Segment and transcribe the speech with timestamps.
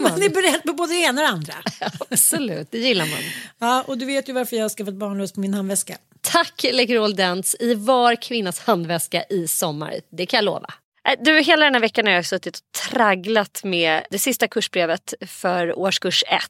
[0.00, 1.54] Man är beredd på både det ena och det andra.
[2.10, 3.18] Absolut, det gillar man.
[3.58, 5.96] Ja, och du vet ju varför jag har skaffat barnlös på min handväska.
[6.20, 9.94] Tack Läkerol Dents i var kvinnas handväska i sommar.
[10.10, 10.74] Det kan jag lova.
[11.08, 15.14] Äh, Du, hela den här veckan har jag suttit och tragglat med det sista kursbrevet
[15.26, 16.40] för årskurs 1.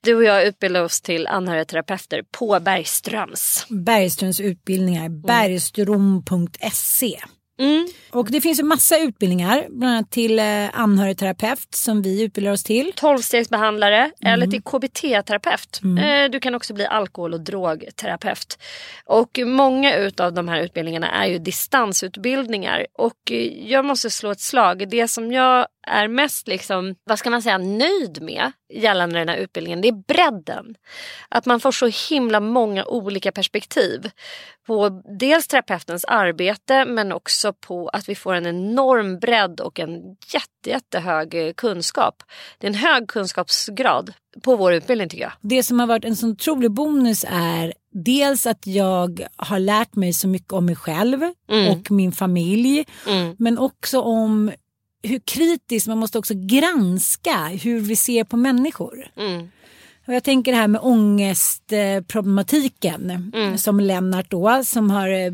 [0.00, 3.66] Du och jag utbildar oss till anhörigterapeuter på Bergströms.
[3.68, 7.20] Bergströms utbildningar, bergstrom.se.
[7.58, 7.86] Mm.
[8.10, 10.44] Och det finns ju massa utbildningar, bland annat till eh,
[10.80, 12.92] anhörigterapeut som vi utbildar oss till.
[12.96, 15.80] Tolvstegsbehandlare eller till KBT-terapeut.
[15.98, 18.58] Eh, Du kan också bli alkohol och drogterapeut.
[19.06, 22.86] Och många utav de här utbildningarna är ju distansutbildningar.
[22.98, 24.88] Och eh, jag måste slå ett slag.
[24.90, 29.36] Det som jag är mest liksom, vad ska man säga, nöjd med gällande den här
[29.36, 30.74] utbildningen, det är bredden.
[31.28, 34.10] Att man får så himla många olika perspektiv
[34.66, 40.16] på dels terapeutens arbete men också på att vi får en enorm bredd och en
[40.32, 42.22] jätte, jättehög eh, kunskap.
[42.58, 44.12] Det är en hög kunskapsgrad
[44.42, 45.32] på vår utbildning tycker jag.
[45.40, 50.12] Det som har varit en sån otrolig bonus är dels att jag har lärt mig
[50.12, 51.22] så mycket om mig själv
[51.70, 52.84] och min familj.
[53.38, 54.52] Men också om
[55.04, 59.06] hur kritiskt man måste också granska hur vi ser på människor.
[60.06, 63.58] Och jag tänker det här med ångestproblematiken Mm.
[63.58, 65.30] som Lennart då som har eh,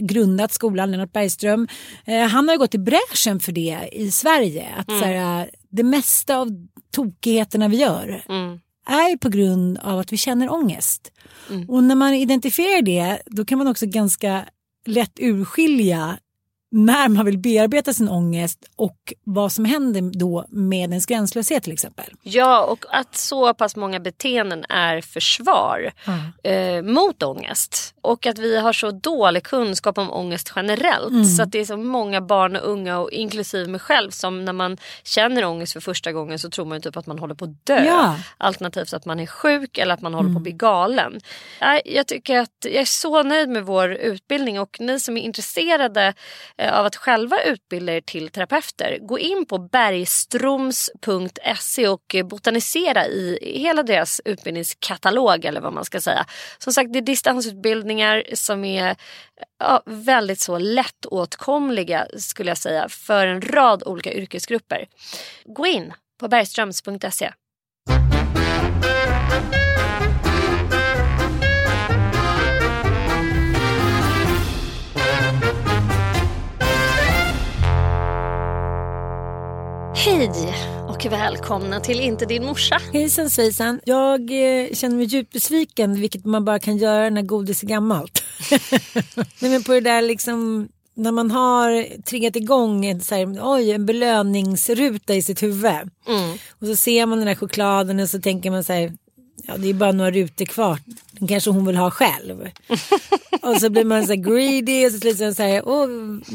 [0.00, 1.68] grundat skolan, Lennart Bergström.
[2.04, 4.66] Eh, han har gått i bräschen för det i Sverige.
[4.78, 5.00] Att Mm.
[5.00, 6.48] så här, det mesta av
[6.92, 8.24] tokigheterna vi gör
[8.86, 11.12] är på grund av att vi känner ångest.
[11.68, 14.44] Och när man identifierar det då kan man också ganska
[14.86, 16.18] lätt urskilja
[16.70, 21.72] när man vill bearbeta sin ångest och vad som händer då med ens gränslöshet till
[21.72, 22.14] exempel.
[22.22, 25.92] Ja, och att så pass många beteenden är försvar
[26.42, 27.94] eh, mot ångest.
[28.02, 31.10] Och att vi har så dålig kunskap om ångest generellt.
[31.10, 31.24] Mm.
[31.24, 34.52] Så att det är så många barn och unga, och inklusive mig själv, som när
[34.52, 37.44] man känner ångest för första gången så tror man ju typ att man håller på
[37.44, 37.84] att dö.
[37.84, 38.08] Ja.
[38.08, 38.20] Mm.
[38.38, 41.20] Alternativt att man är sjuk eller att man håller på att bli galen.
[41.60, 45.20] Nej, Jag tycker att jag är så nöjd med vår utbildning och ni som är
[45.20, 46.14] intresserade
[46.60, 53.06] Eh, av att själva utbilda er till terapeuter, gå in på bergstroms.se och eh, botanisera
[53.06, 56.26] i hela deras utbildningskatalog eller vad man ska säga.
[56.58, 58.96] Som sagt, det är distansutbildningar som är eh,
[59.58, 64.86] ja, väldigt så lättåtkomliga skulle jag säga för en rad olika yrkesgrupper.
[65.44, 67.32] Gå in på bergströms.se.
[80.04, 80.30] Hej
[80.88, 82.80] och välkomna till Inte din morsa.
[82.92, 83.80] Hejsan svejsan.
[83.84, 88.22] Jag eh, känner mig djupt besviken, vilket man bara kan göra när godis är gammalt.
[89.40, 93.72] Nej, men på det där liksom, när man har triggat igång en, så här, oj,
[93.72, 95.90] en belöningsruta i sitt huvud.
[96.60, 98.92] Och så ser man den där chokladen och så tänker man så här,
[99.46, 100.78] ja det är bara några rutor kvar.
[101.12, 102.48] Den kanske hon vill ha själv.
[103.42, 105.86] och så blir man så här greedy och så slutar så här, åh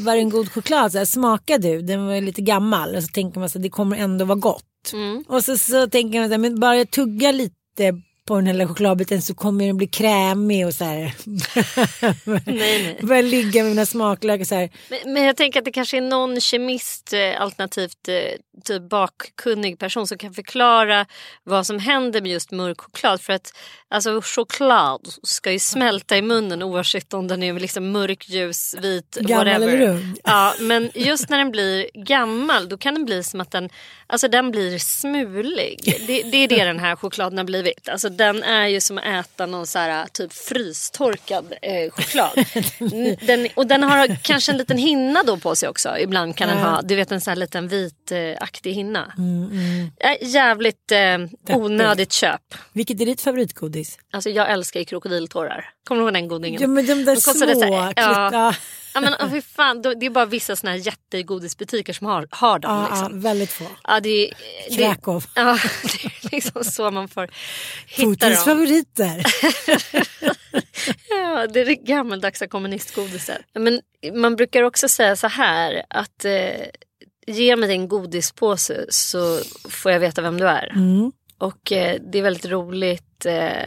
[0.04, 0.92] var det en god choklad?
[0.92, 2.94] Så här, Smaka du, den var lite gammal.
[2.96, 4.92] Och så tänker man så här, det kommer ändå vara gott.
[5.28, 8.66] Och så, så tänker man så här, men bara jag tuggar lite på den här
[8.66, 11.14] chokladbiten så kommer den bli krämig och så här.
[12.24, 12.98] Nej, nej.
[13.02, 14.70] Börja ligga med mina smaklökar så här.
[14.88, 18.14] Men, men jag tänker att det kanske är någon kemist eh, alternativt eh,
[18.64, 21.06] typ bakkunnig person som kan förklara
[21.44, 23.20] vad som händer med just mörk choklad.
[23.20, 23.52] För att
[23.88, 29.18] alltså, choklad ska ju smälta i munnen oavsett om den är liksom mörk, ljus, vit,
[29.20, 29.68] Gammal whatever.
[29.68, 30.18] eller rund.
[30.24, 33.68] Ja, men just när den blir gammal då kan den bli som att den,
[34.06, 35.80] alltså, den blir smulig.
[36.06, 37.88] Det, det är det den här chokladen har blivit.
[37.88, 42.30] Alltså, den är ju som att äta någon så här, typ frystorkad eh, choklad.
[42.80, 45.98] N- den, och den har kanske en liten hinna då på sig också.
[45.98, 49.12] Ibland kan den ha, du vet en sån här liten vitaktig hinna.
[50.00, 52.40] Äh, jävligt eh, onödigt köp.
[52.72, 53.98] Vilket är ditt favoritgodis?
[54.12, 55.70] Alltså jag älskar ju krokodiltårar.
[55.88, 56.60] Kommer du ihåg den godingen?
[56.62, 57.32] Ja men de där De små.
[57.60, 58.54] så här- ja.
[59.04, 59.16] Ja.
[59.20, 62.70] Men, fy fan, det är bara vissa såna här jättegodisbutiker som har, har dem.
[62.70, 63.20] Ja, liksom.
[63.20, 63.64] väldigt få.
[63.84, 64.32] Ja, det,
[64.68, 65.24] det, Krakow.
[65.34, 67.30] ja, det är liksom så man får
[67.86, 68.56] hitta Putins dem.
[68.56, 69.22] favoriter.
[71.10, 73.38] Ja, det är det gammaldags kommunistgodiset.
[73.54, 73.80] Men
[74.14, 76.66] man brukar också säga så här att eh,
[77.26, 80.72] ge mig en godispåse så får jag veta vem du är.
[80.74, 81.12] Mm.
[81.38, 83.26] Och eh, det är väldigt roligt.
[83.26, 83.62] Eh,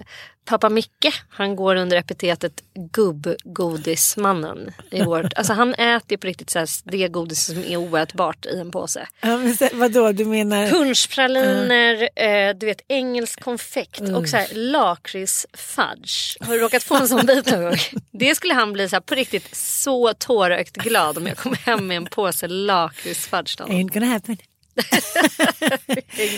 [0.49, 4.71] Pappa Micke, han går under epitetet gubbgodismannen.
[4.91, 8.59] I vårt, alltså han äter på riktigt så här, det godis som är oätbart i
[8.59, 9.07] en påse.
[9.21, 10.67] Ja, men så, vadå, du menar?
[10.69, 16.37] Punschpraliner, eh, du vet engelsk konfekt och så här lakritsfudge.
[16.39, 17.77] Har du råkat få en sån bit någon gång?
[18.11, 21.87] Det skulle han bli så här, på riktigt så tårögt glad om jag kom hem
[21.87, 23.59] med en påse lakritsfudge.
[23.59, 24.37] Ain't gonna happen.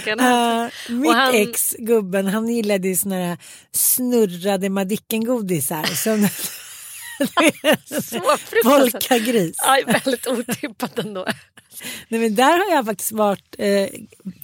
[0.07, 3.37] Uh, mitt han- ex, gubben, han gillade ju såna här
[3.71, 5.83] snurrade Madicken-godisar.
[5.83, 6.27] Som
[8.03, 8.21] Så.
[8.63, 9.55] Polkagris.
[9.57, 11.25] Ja, väldigt otippat ändå.
[12.07, 13.87] Nej, men där har jag faktiskt varit eh,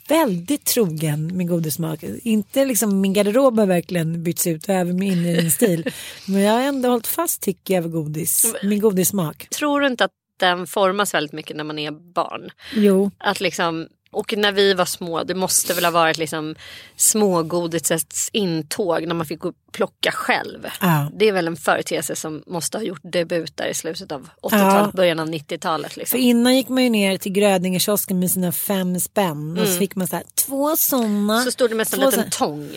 [0.07, 2.03] väldigt trogen med godissmak.
[2.23, 5.91] Inte liksom min garderob har verkligen bytts ut och även min inredningsstil.
[6.25, 9.47] men jag har ändå hållit fast tycker jag vid godis, min godissmak.
[9.49, 12.49] Tror du inte att den formas väldigt mycket när man är barn?
[12.73, 16.55] Jo, Att liksom, och när vi var små, det måste väl ha varit liksom
[16.95, 19.39] smågodisets intåg när man fick
[19.71, 20.67] plocka själv.
[20.81, 21.11] Ja.
[21.19, 24.73] Det är väl en företeelse som måste ha gjort debut där i slutet av 80-talet,
[24.75, 24.91] Ja.
[24.93, 25.93] början av 90-talet.
[25.93, 26.19] för Liksom.
[26.19, 30.07] innan gick man ju ner till Grödingekiosken med sina fem spänn och så fick man
[30.07, 31.33] så här, två sådana.
[31.33, 31.45] Mm.
[31.45, 32.69] Så stod det med en liten tång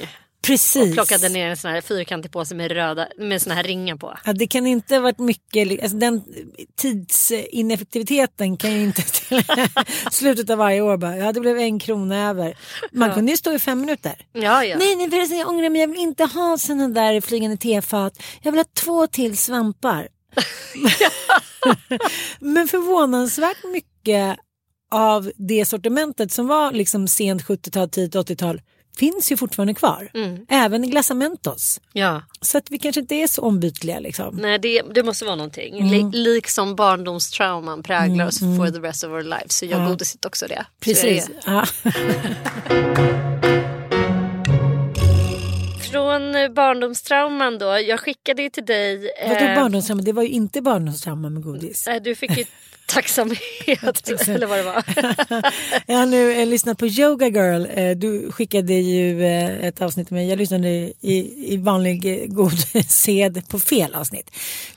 [0.50, 0.88] Precis.
[0.88, 4.18] och plockade ner en sån här fyrkantig påse med, röda, med såna här ringar på.
[4.24, 6.22] Ja, det kan inte ha varit mycket, alltså den
[6.76, 9.42] tidsineffektiviteten kan ju inte till
[10.10, 12.58] slutet av varje år bara, ja det blev en krona över.
[12.92, 14.14] Man kunde ju stå i fem minuter.
[14.32, 14.76] Ja, ja.
[14.78, 18.22] Nej, nej förresten jag ångrar mig, jag vill inte ha sådana där flygande tefat.
[18.42, 20.08] Jag vill ha två till svampar.
[22.40, 24.38] Men förvånansvärt mycket
[24.90, 28.60] av det sortimentet som var liksom sent 70-tal, tidigt 80-tal
[28.98, 30.10] finns ju fortfarande kvar.
[30.14, 30.46] Mm.
[30.48, 31.80] Även Glassamentos.
[31.92, 32.22] Ja.
[32.40, 34.36] Så att vi kanske inte är så ombytliga liksom.
[34.36, 35.78] Nej, det, det måste vara någonting.
[35.78, 36.10] Mm.
[36.10, 39.58] Li, liksom barndomstrauman präglar oss for the rest of our lives.
[39.58, 39.88] Så gör Ja.
[39.88, 40.64] godiset också det.
[40.80, 41.30] Precis.
[41.44, 41.66] det.
[45.90, 47.64] Från eh, barndomstrauman då.
[47.66, 49.10] Jag skickade ju till dig.
[49.28, 50.02] Vadå eh, barndomstrauma?
[50.02, 51.84] Det var ju inte barndomstrauma med godis.
[51.86, 52.44] nej, Du fick ju
[52.90, 54.08] tacksamhet.
[54.28, 54.84] eller vad det var.
[55.86, 57.66] Jag har nu eh, lyssnat på Yoga Girl.
[57.74, 60.28] Eh, du skickade ju eh, ett avsnitt till mig.
[60.28, 64.30] Jag lyssnade i, i vanlig eh, god sed på fel avsnitt.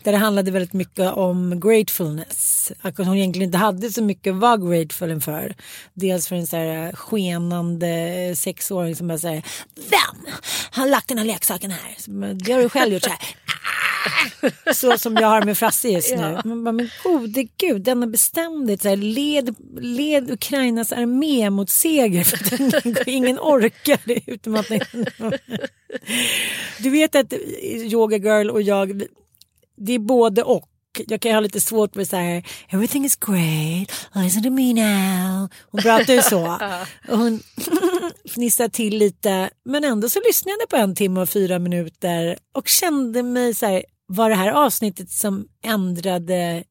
[0.03, 2.71] Där det handlade väldigt mycket om gratefulness.
[2.81, 5.55] Att hon egentligen inte hade så mycket att vara grateful inför.
[5.93, 9.43] Dels för en så här eh, skenande sexåring som bara säger
[9.89, 10.33] Vem
[10.71, 12.33] har lagt den här leksaken här?
[12.33, 13.19] Det har du själv gjort så här.
[14.73, 16.21] Så som jag har med Frasse just nu.
[16.21, 16.41] Ja.
[16.45, 22.23] Man bara, men gode gud, denna beständigt så här, led, led Ukrainas armé mot seger
[22.23, 24.67] för att ingen, ingen orkar att
[26.79, 29.03] Du vet att Yoga Girl och jag,
[29.77, 30.69] det är både och.
[31.07, 35.49] Jag kan ha lite svårt med så här, everything is great, listen to me now.
[35.71, 36.45] Hon pratar ju så.
[37.09, 37.39] Och hon
[38.33, 39.49] fnissar till lite.
[39.65, 43.65] Men ändå så lyssnade jag på en timme och fyra minuter och kände mig så
[43.65, 46.63] här, var det här avsnittet som ändrade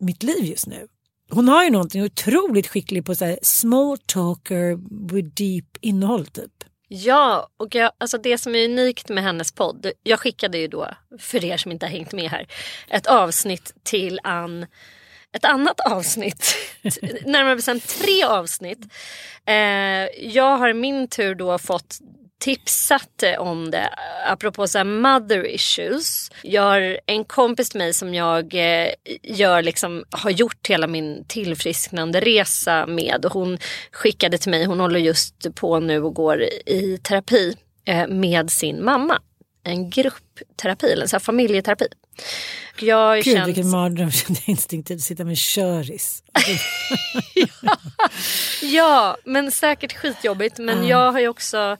[0.00, 0.86] mitt liv just nu?
[1.30, 4.78] Hon har ju någonting otroligt skicklig på så här, small talker
[5.12, 6.52] with deep innehåll typ.
[6.96, 9.86] Ja, och jag, alltså det som är unikt med hennes podd.
[10.02, 12.46] Jag skickade ju då, för er som inte har hängt med här,
[12.88, 14.66] ett avsnitt till Ann.
[15.32, 16.56] Ett annat avsnitt,
[17.26, 18.78] närmare bestämt tre avsnitt.
[19.46, 19.54] Eh,
[20.34, 21.98] jag har i min tur då fått
[22.40, 23.88] tipsat eh, om det
[24.26, 26.30] apropå så här mother issues.
[26.42, 28.88] Jag har en kompis till mig som jag eh,
[29.22, 33.58] gör liksom, har gjort hela min tillfrisknande resa med och hon
[33.92, 38.84] skickade till mig, hon håller just på nu och går i terapi eh, med sin
[38.84, 39.20] mamma.
[39.66, 41.86] En gruppterapi, eller så familjeterapi.
[42.80, 46.22] Jag Gud känt- vilken mardröm kände jag instinktivt att sitta med köris.
[48.62, 50.58] Ja, men säkert skitjobbigt.
[50.58, 51.76] Men jag har ju också,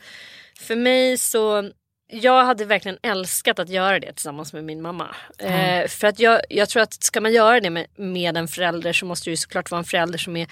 [0.64, 1.71] för mig så,
[2.06, 5.16] jag hade verkligen älskat att göra det tillsammans med min mamma.
[5.38, 8.92] Eh, för att jag, jag tror att ska man göra det med, med en förälder
[8.92, 10.49] så måste det ju såklart vara en förälder som är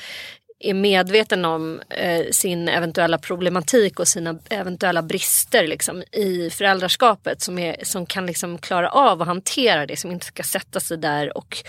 [0.62, 7.58] är medveten om eh, sin eventuella problematik och sina eventuella brister liksom, i föräldraskapet som,
[7.58, 11.36] är, som kan liksom klara av att hantera det, som inte ska sätta sig där
[11.36, 11.64] och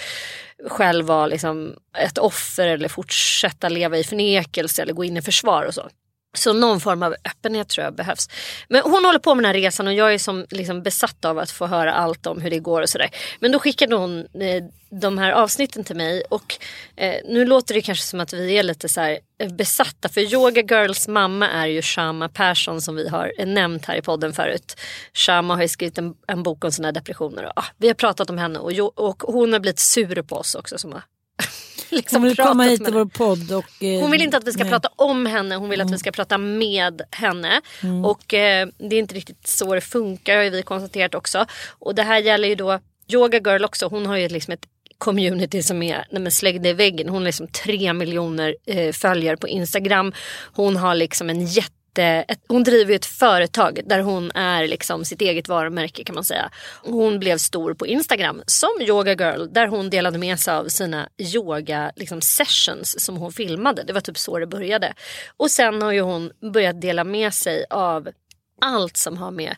[0.68, 5.64] själv vara liksom, ett offer eller fortsätta leva i förnekelse eller gå in i försvar
[5.64, 5.90] och så.
[6.34, 8.30] Så någon form av öppenhet tror jag behövs.
[8.70, 11.40] Men hon håller på med den här resan och jag är som liksom besatt av
[11.40, 13.10] att få höra allt om hur det går och sådär.
[13.40, 14.63] Men då skickade hon eh,
[15.02, 16.56] de här avsnitten till mig och
[16.96, 20.22] eh, nu låter det kanske som att vi är lite så här eh, besatta för
[20.22, 24.34] Yoga Girls mamma är ju Shama Persson som vi har eh, nämnt här i podden
[24.34, 24.80] förut.
[25.13, 27.96] Shama har ju skrivit en, en bok om sådana här depressioner och ah, vi har
[27.96, 31.04] pratat om henne och, och hon har blivit sur på oss också som har
[31.96, 33.84] liksom Hon vill komma hit till vår podd och...
[33.84, 34.72] eh, Hon vill inte att vi ska nej.
[34.72, 37.62] prata om henne, hon vill att vi ska prata med henne.
[38.06, 41.46] Och eh, det är inte riktigt så det funkar har vi konstaterat också.
[41.80, 44.66] Och det här gäller ju då Yoga Girl också, hon har ju liksom ett
[44.98, 47.10] community som är nej men släggde i väggen.
[47.10, 50.14] Hon har liksom tre miljoner eh, följare på Instagram.
[50.54, 51.70] Hon har liksom en jätte
[52.00, 56.16] Eh, ett, hon driver ju ett företag där hon är liksom sitt eget varumärke kan
[56.16, 56.52] man säga.
[56.84, 61.10] Hon blev stor på Instagram som Yoga Girl där hon delade med sig av sina
[61.18, 63.84] yoga liksom, sessions som hon filmade.
[63.84, 64.94] Det var typ så det började.
[65.38, 68.10] Och sen har ju hon börjat dela med sig av
[68.62, 69.56] allt som har med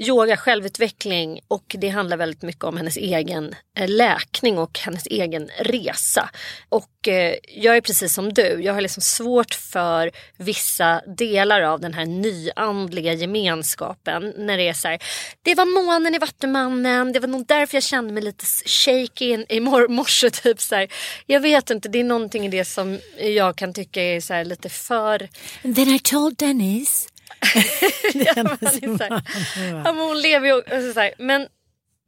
[0.00, 5.50] yoga, självutveckling och det handlar väldigt mycket om hennes egen eh, läkning och hennes egen
[5.58, 6.30] resa.
[6.68, 11.80] Och eh, jag är precis som du, jag har liksom svårt för vissa delar av
[11.80, 15.02] den här nyandliga gemenskapen när det är så här,
[15.42, 19.46] det var månen i Vattumannen, det var nog därför jag kände mig lite shaky i,
[19.48, 20.30] i mor- morse.
[20.30, 20.88] Typ så här.
[21.26, 24.44] Jag vet inte, det är någonting i det som jag kan tycka är så här
[24.44, 25.28] lite för
[25.64, 27.11] And then I told Dennis.
[28.14, 29.84] Det är.
[29.84, 31.14] Ja, men hon lever ju alltså så här.
[31.18, 31.46] Men,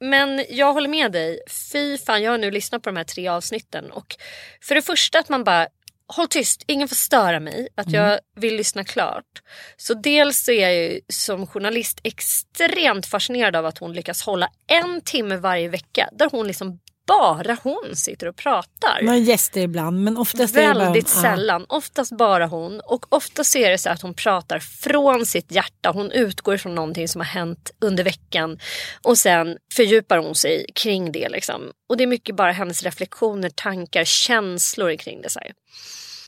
[0.01, 1.41] men jag håller med dig.
[1.73, 3.91] Fy fan, jag har nu lyssnat på de här tre avsnitten.
[3.91, 4.17] Och
[4.63, 5.69] för det första att man bara
[6.07, 7.69] Håll tyst, ingen får störa mig.
[7.75, 9.43] Att jag vill lyssna klart.
[9.77, 15.01] Så dels är jag ju som journalist extremt fascinerad av att hon lyckas hålla en
[15.01, 16.09] timme varje vecka.
[16.13, 19.03] Där hon liksom bara hon sitter och pratar.
[19.03, 20.85] Man gäster ibland men oftast är det bara...
[20.85, 21.23] Väldigt ja.
[21.23, 22.81] sällan, oftast bara hon.
[22.81, 25.91] Och ofta så är det så att hon pratar från sitt hjärta.
[25.91, 28.59] Hon utgår från någonting som har hänt under veckan.
[29.03, 31.29] Och sen fördjupar hon sig kring det.
[31.29, 31.63] Liksom.
[31.89, 35.31] Och det är mycket bara hennes reflektioner, tankar, känslor kring det.
[35.31, 35.53] Så här.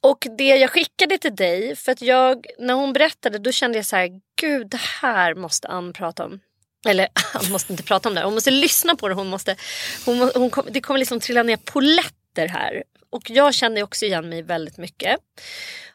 [0.02, 3.86] Och det jag skickade till dig, för att jag, när hon berättade då kände jag
[3.86, 6.40] så här, gud det här måste Ann prata om.
[6.86, 9.14] Eller hon måste inte prata om det, hon måste lyssna på det.
[9.14, 9.56] Hon måste,
[10.04, 12.82] hon, hon kom, det kommer liksom trilla ner poletter här.
[13.10, 15.16] Och jag känner också igen mig väldigt mycket.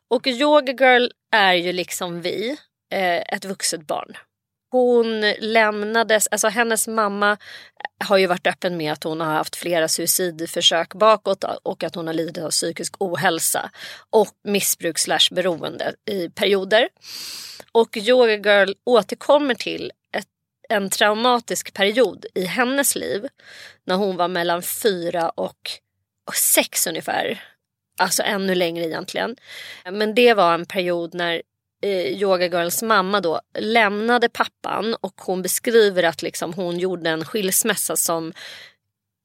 [0.09, 2.57] Och Yoga Girl är ju liksom vi,
[2.93, 4.17] eh, ett vuxet barn.
[4.71, 7.37] Hon lämnades, alltså hennes mamma
[8.03, 12.07] har ju varit öppen med att hon har haft flera suicidförsök bakåt och att hon
[12.07, 13.71] har lidit av psykisk ohälsa
[14.09, 16.87] och missbruk slash beroende i perioder.
[17.71, 19.91] Och Yoga Girl återkommer till
[20.71, 23.27] en traumatisk period i hennes liv
[23.85, 25.71] när hon var mellan fyra och,
[26.27, 27.43] och sex ungefär.
[27.99, 29.35] Alltså ännu längre egentligen.
[29.91, 31.41] Men det var en period när
[31.83, 37.25] eh, Yoga Girls mamma då lämnade pappan och hon beskriver att liksom hon gjorde en
[37.25, 38.33] skilsmässa som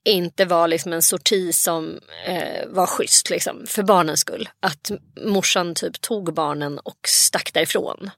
[0.06, 4.48] inte var liksom en sorti som eh, var schysst liksom, för barnens skull.
[4.60, 8.10] Att morsan typ tog barnen och stack därifrån.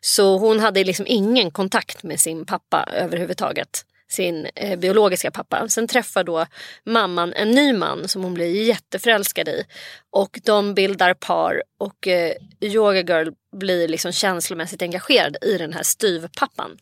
[0.00, 5.68] Så hon hade liksom ingen kontakt med sin pappa överhuvudtaget sin eh, biologiska pappa.
[5.68, 6.46] Sen träffar då
[6.84, 9.64] mamman en ny man som hon blir jätteförälskad i.
[10.10, 15.82] Och de bildar par och eh, Yoga Girl blir liksom känslomässigt engagerad i den här
[15.82, 16.78] styvpappan.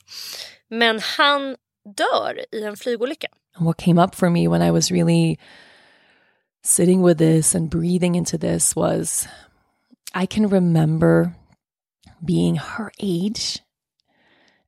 [0.70, 1.56] Men han
[1.96, 3.28] dör i en flygolycka.
[3.56, 5.38] And what came up for me when I was really
[6.62, 9.26] sitting with this and breathing into this was
[10.14, 11.36] I can remember
[12.24, 13.60] being her age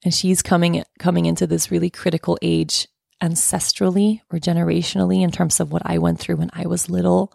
[0.04, 2.88] and she's coming coming into this really critical age
[3.22, 7.32] ancestrally or generationally in terms of what I went through when I was little,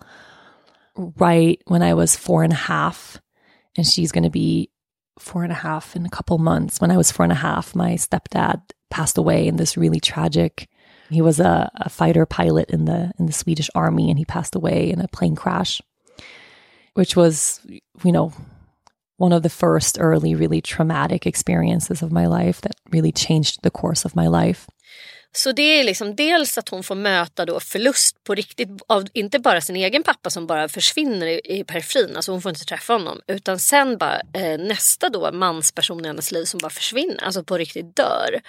[0.96, 3.20] right when I was four and a half,
[3.78, 4.70] and she's going to be
[5.20, 6.80] four and a half in a couple months.
[6.80, 10.70] When I was four and a half, my stepdad passed away in this really tragic.
[11.14, 14.56] He was a, a fighter pilot in the in the Swedish army, and he passed
[14.56, 15.82] away in a plane crash,
[16.94, 17.62] which was,
[18.04, 18.34] you know,
[19.18, 23.72] one of the first early, really traumatic experiences of my life that really changed the
[23.72, 24.68] course of my life.
[25.36, 29.40] Så det är liksom dels att hon får möta då förlust på riktigt av inte
[29.40, 32.94] bara sin egen pappa som bara försvinner i, i periferin, alltså hon får inte träffa
[32.94, 33.22] honom.
[33.28, 37.58] Utan sen bara eh, nästa då mansperson i hennes liv som bara försvinner, alltså på
[37.58, 38.42] riktigt dör.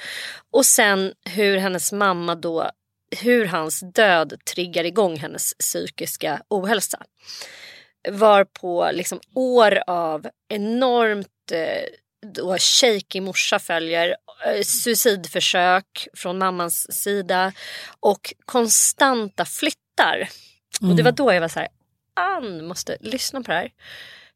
[0.51, 2.71] Och sen hur hennes mamma då,
[3.23, 7.03] hur hans död triggar igång hennes psykiska ohälsa
[8.09, 11.89] var på liksom år av enormt eh,
[12.25, 17.53] då shaky morsa följer, eh, suicidförsök från mammans sida
[18.01, 20.29] och konstanta flyttar.
[20.81, 20.91] Mm.
[20.91, 21.69] Och det var då jag var så här,
[22.17, 23.71] Ann måste lyssna på det här.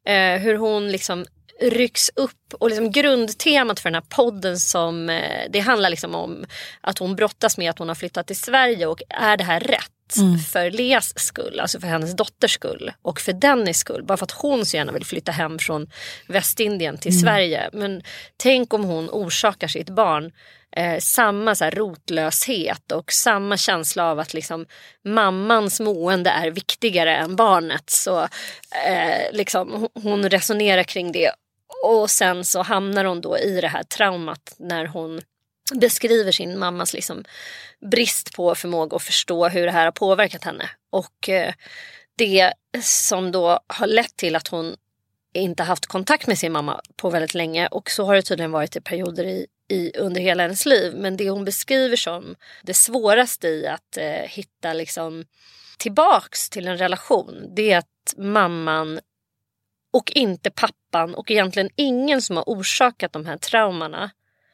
[0.06, 1.26] Eh, hur hon liksom
[1.60, 6.44] rycks upp och liksom grundtemat för den här podden som eh, det handlar liksom om
[6.80, 9.92] att hon brottas med att hon har flyttat till Sverige och är det här rätt?
[10.16, 10.38] Mm.
[10.38, 14.04] för Leas skull, alltså för hennes dotters skull och för Dennys skull.
[14.04, 15.90] Bara för att hon så gärna vill flytta hem från
[16.26, 17.22] Västindien till mm.
[17.22, 17.70] Sverige.
[17.72, 18.02] Men
[18.36, 20.32] tänk om hon orsakar sitt barn
[20.76, 24.66] eh, samma så här, rotlöshet och samma känsla av att liksom,
[25.04, 27.90] mammans mående är viktigare än barnet.
[27.90, 28.20] Så
[28.86, 31.30] eh, liksom, hon resonerar kring det
[31.84, 35.20] och sen så hamnar hon då i det här traumat när hon
[35.74, 37.24] beskriver sin mammas liksom
[37.90, 40.70] brist på förmåga att förstå hur det här har påverkat henne.
[40.90, 41.54] Och eh,
[42.16, 42.52] det
[42.82, 44.76] som då har lett till att hon
[45.34, 48.76] inte haft kontakt med sin mamma på väldigt länge och så har det tydligen varit
[48.76, 50.94] i perioder i, i under hela hennes liv.
[50.96, 55.24] Men det hon beskriver som det svåraste i att eh, hitta liksom
[55.78, 59.00] tillbaks till en relation det är att mamman
[59.92, 64.10] och inte pappan och egentligen ingen som har orsakat de här traumorna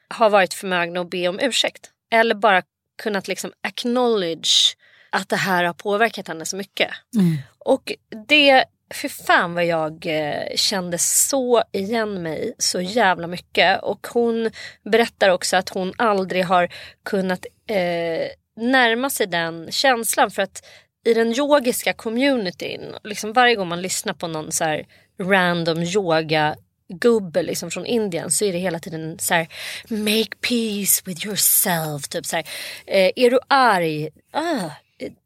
[0.08, 1.90] har varit förmögna att be om ursäkt.
[2.10, 2.62] Eller bara
[3.02, 4.76] kunnat liksom acknowledge
[5.10, 6.90] att det här har påverkat henne så mycket.
[7.14, 7.36] Mm.
[7.58, 7.92] Och
[8.26, 8.64] det,
[8.94, 13.82] för fan vad jag eh, kände så igen mig så jävla mycket.
[13.82, 14.50] Och hon
[14.84, 16.68] berättar också att hon aldrig har
[17.02, 20.30] kunnat eh, närma sig den känslan.
[20.30, 20.66] För att
[21.06, 24.80] i den yogiska communityn, liksom varje gång man lyssnar på någon så
[25.20, 26.56] random yoga
[26.98, 29.48] gubbe liksom från Indien så är det hela tiden så här
[29.88, 32.08] make peace with yourself.
[32.08, 32.46] Typ så här,
[32.86, 34.08] eh, är du arg?
[34.32, 34.70] Ah,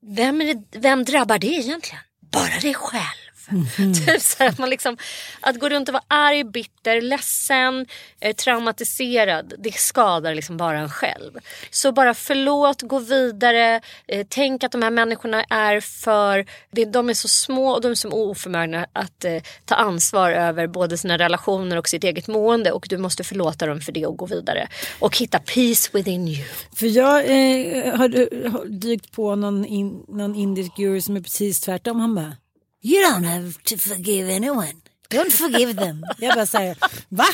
[0.00, 2.00] vem, är det, vem drabbar det egentligen?
[2.20, 3.27] Bara dig själv.
[3.50, 3.94] Mm.
[4.06, 4.96] typ så att, man liksom,
[5.40, 7.86] att gå runt och vara arg, bitter, ledsen,
[8.20, 9.54] eh, traumatiserad.
[9.58, 11.38] Det skadar liksom bara en själv.
[11.70, 13.80] Så bara förlåt, gå vidare.
[14.08, 16.46] Eh, tänk att de här människorna är för...
[16.92, 20.98] De är så små och de är så oförmögna att eh, ta ansvar över både
[20.98, 22.72] sina relationer och sitt eget mående.
[22.72, 24.68] Och du måste förlåta dem för det och gå vidare.
[24.98, 26.44] Och hitta peace within you.
[26.76, 28.08] För jag eh, har,
[28.50, 32.00] har dykt på någon, in, någon indisk guru som är precis tvärtom.
[32.00, 32.36] Han bara
[32.80, 34.82] You don't have to forgive anyone.
[35.10, 36.04] Don't forgive them.
[36.18, 36.76] Jag bara säger,
[37.08, 37.26] va?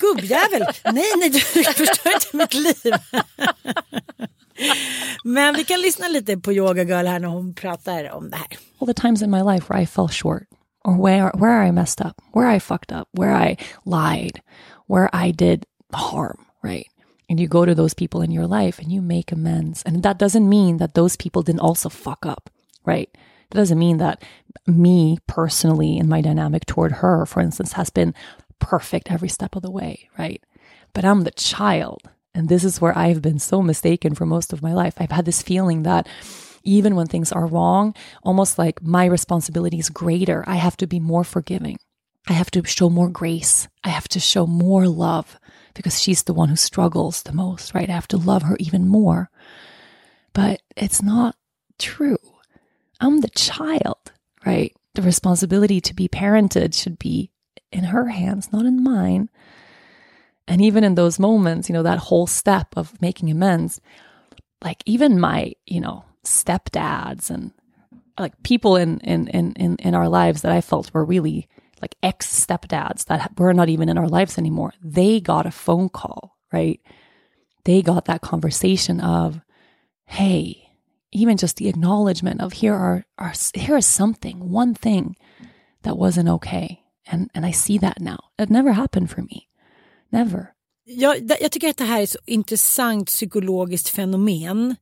[0.00, 0.66] Gubbjävel?
[0.84, 1.40] Nej, nej, du
[1.72, 2.92] förstör inte mitt liv.
[5.24, 8.46] Men vi kan lyssna lite på Yoga Girl här när hon pratar om det här.
[8.78, 10.42] All the times in my life where I fell short
[10.84, 14.40] or where where I messed up, where I fucked up, where I lied,
[14.86, 16.86] where I did harm, right?
[17.28, 19.82] And you go to those people in your life and you make amends.
[19.86, 22.50] And that doesn't mean that those people didn't also fuck up,
[22.86, 23.08] right?
[23.50, 24.22] That doesn't mean that
[24.66, 28.14] me personally in my dynamic toward her, for instance, has been
[28.58, 30.42] perfect every step of the way, right?
[30.92, 32.02] But I'm the child.
[32.34, 34.94] And this is where I've been so mistaken for most of my life.
[34.98, 36.06] I've had this feeling that
[36.64, 40.44] even when things are wrong, almost like my responsibility is greater.
[40.46, 41.78] I have to be more forgiving.
[42.28, 43.68] I have to show more grace.
[43.84, 45.38] I have to show more love
[45.74, 47.88] because she's the one who struggles the most, right?
[47.88, 49.30] I have to love her even more.
[50.32, 51.36] But it's not
[51.78, 52.18] true.
[53.00, 54.12] I'm the child,
[54.44, 54.74] right?
[54.94, 57.30] The responsibility to be parented should be
[57.72, 59.28] in her hands, not in mine.
[60.48, 63.80] And even in those moments, you know, that whole step of making amends,
[64.62, 67.52] like even my, you know, stepdads and
[68.18, 71.48] like people in in in in, our lives that I felt were really
[71.82, 74.72] like ex stepdads that were not even in our lives anymore.
[74.82, 76.80] They got a phone call, right?
[77.64, 79.40] They got that conversation of,
[80.06, 80.65] hey,
[81.12, 85.16] even just the acknowledgement of here are, are here is something, one thing
[85.82, 86.80] that wasn't okay.
[87.10, 88.18] And and I see that now.
[88.38, 89.48] It never happened for me.
[90.12, 90.52] Never.
[90.84, 94.76] Jag, jag tycker att det här är så intressant psykologiskt fenomen.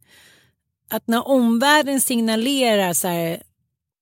[0.90, 3.42] Att när omvärlden signalerar så här,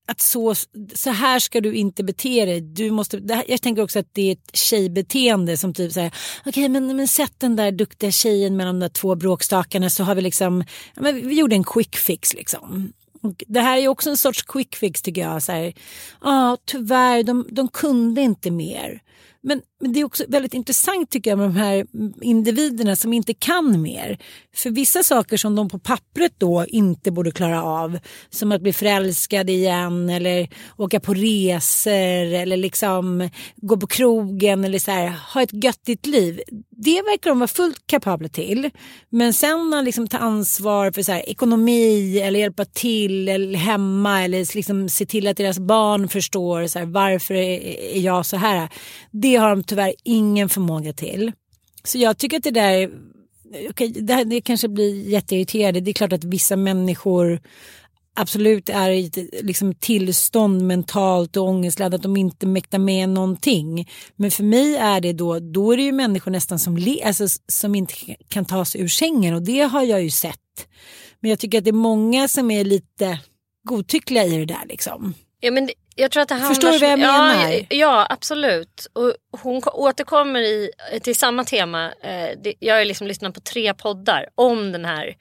[0.07, 0.55] att så,
[0.95, 2.61] så här ska du inte bete dig.
[2.61, 6.51] Du måste, här, jag tänker också att det är ett tjejbeteende som typ säger okej
[6.51, 10.15] okay, men, men sätt den där duktiga tjejen med de där två bråkstakarna så har
[10.15, 12.93] vi liksom, ja, men vi gjorde en quick fix liksom.
[13.23, 15.43] Och det här är också en sorts quick fix tycker jag.
[15.49, 15.73] Ja,
[16.21, 19.03] ah, tyvärr, de, de kunde inte mer.
[19.43, 21.87] Men, men det är också väldigt intressant tycker jag med de här
[22.21, 24.18] individerna som inte kan mer.
[24.55, 27.99] För vissa saker som de på pappret då inte borde klara av,
[28.31, 34.79] som att bli förälskad igen eller åka på resor eller liksom gå på krogen eller
[34.79, 36.40] så här, ha ett göttigt liv.
[36.71, 38.71] Det verkar de vara fullt kapabla till.
[39.11, 44.25] Men sen att liksom ta ansvar för så här, ekonomi eller hjälpa till eller hemma
[44.25, 48.68] eller liksom se till att deras barn förstår så här, varför är jag så här.
[49.11, 51.32] Det har de tyvärr ingen förmåga till.
[51.85, 52.90] Så jag tycker att det där,
[53.70, 55.80] okay, det, här, det kanske blir jätteirriterande.
[55.80, 57.40] Det är klart att vissa människor
[58.14, 63.88] absolut är i ett liksom, tillstånd mentalt och ångestladdat att de inte mäktar med någonting.
[64.16, 67.26] Men för mig är det då, då är det ju människor nästan som, le, alltså,
[67.48, 67.94] som inte
[68.28, 70.68] kan ta sig ur sängen och det har jag ju sett.
[71.20, 73.18] Men jag tycker att det är många som är lite
[73.68, 75.14] godtyckliga i det där liksom.
[75.40, 77.50] Ja, men det, jag tror att det Förstår du vad jag menar?
[77.50, 78.87] Ja, ja, absolut.
[78.92, 80.70] Och hon återkommer i,
[81.02, 81.92] till samma tema.
[82.02, 85.16] Eh, jag har liksom lyssnat på tre poddar om den här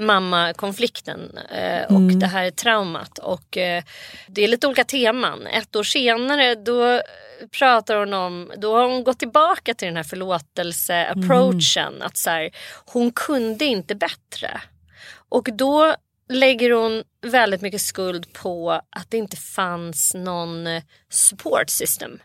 [0.00, 2.18] mammakonflikten eh, och mm.
[2.18, 3.18] det här traumat.
[3.18, 3.82] Och eh,
[4.26, 5.46] det är lite olika teman.
[5.46, 7.00] Ett år senare då
[7.58, 11.94] pratar hon om, då har hon gått tillbaka till den här förlåtelse-approachen.
[11.94, 12.02] Mm.
[12.02, 12.50] Att så här,
[12.86, 14.60] hon kunde inte bättre.
[15.28, 15.94] Och då
[16.28, 22.18] lägger hon väldigt mycket skuld på att det inte fanns någon eh, support system.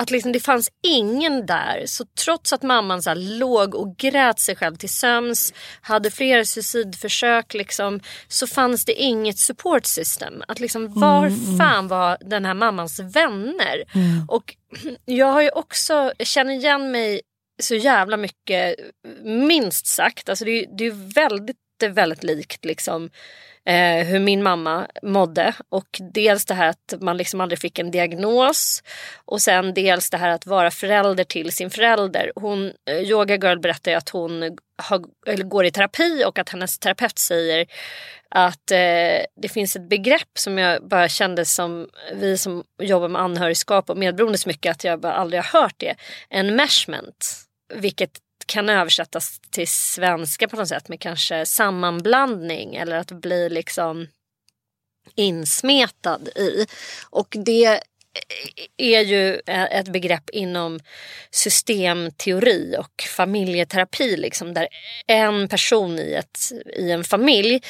[0.00, 1.82] Att liksom det fanns ingen där.
[1.86, 7.54] Så trots att mamman så låg och grät sig själv till sömns, hade flera suicidförsök,
[7.54, 10.42] liksom, så fanns det inget support system.
[10.48, 13.84] Att liksom, var mm, fan var den här mammans vänner?
[13.94, 14.28] Mm.
[14.28, 14.56] Och
[15.04, 17.20] jag har ju också, jag känner igen mig
[17.62, 18.76] så jävla mycket,
[19.22, 20.28] minst sagt.
[20.28, 23.10] Alltså det, det är väldigt väldigt likt liksom,
[23.64, 25.54] eh, hur min mamma mådde.
[25.68, 28.82] Och dels det här att man liksom aldrig fick en diagnos
[29.24, 32.32] och sen dels det här att vara förälder till sin förälder.
[32.34, 36.48] Hon, eh, Yoga Girl berättar ju att hon har, eller går i terapi och att
[36.48, 37.66] hennes terapeut säger
[38.28, 43.22] att eh, det finns ett begrepp som jag bara kände som vi som jobbar med
[43.22, 45.94] anhörigskap och medberoende så mycket att jag bara aldrig har hört det.
[46.28, 48.10] En meshment Vilket
[48.48, 54.06] kan översättas till svenska på något sätt med kanske sammanblandning eller att bli liksom
[55.14, 56.66] insmetad i.
[57.10, 57.80] Och det
[58.76, 60.80] är ju ett begrepp inom
[61.30, 64.68] systemteori och familjeterapi liksom där
[65.06, 66.38] en person i, ett,
[66.76, 67.60] i en familj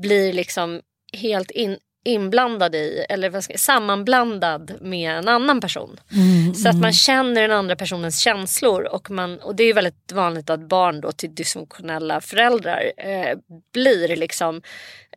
[0.00, 0.80] blir liksom
[1.12, 6.00] helt in, inblandad i eller ska, sammanblandad med en annan person.
[6.12, 10.12] Mm, så att man känner den andra personens känslor och, man, och det är väldigt
[10.12, 13.38] vanligt att barn då till dysfunktionella föräldrar eh,
[13.72, 14.62] blir liksom,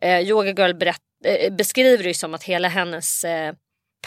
[0.00, 3.54] eh, Yoga Girl berätt, eh, beskriver det som att hela hennes eh,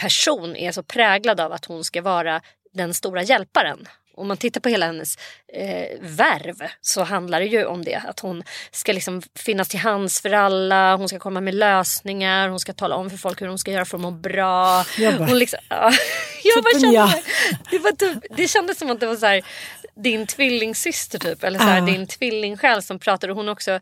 [0.00, 2.40] person är så präglad av att hon ska vara
[2.74, 3.88] den stora hjälparen.
[4.14, 5.16] Om man tittar på hela hennes
[5.52, 8.02] eh, värv så handlar det ju om det.
[8.08, 12.60] Att hon ska liksom finnas till hands för alla, hon ska komma med lösningar, hon
[12.60, 14.84] ska tala om för folk hur de ska göra för att må bra.
[14.98, 15.92] Jag bara, hon liksom, ja,
[16.44, 17.12] jag bara kände, ja.
[17.70, 19.42] det, var typ, det kändes som att det var så här,
[19.94, 21.44] din tvillingsyster typ.
[21.44, 21.84] Eller så här, Ja.
[21.84, 23.32] din tvillingsjäl som pratade.
[23.32, 23.80] Hon också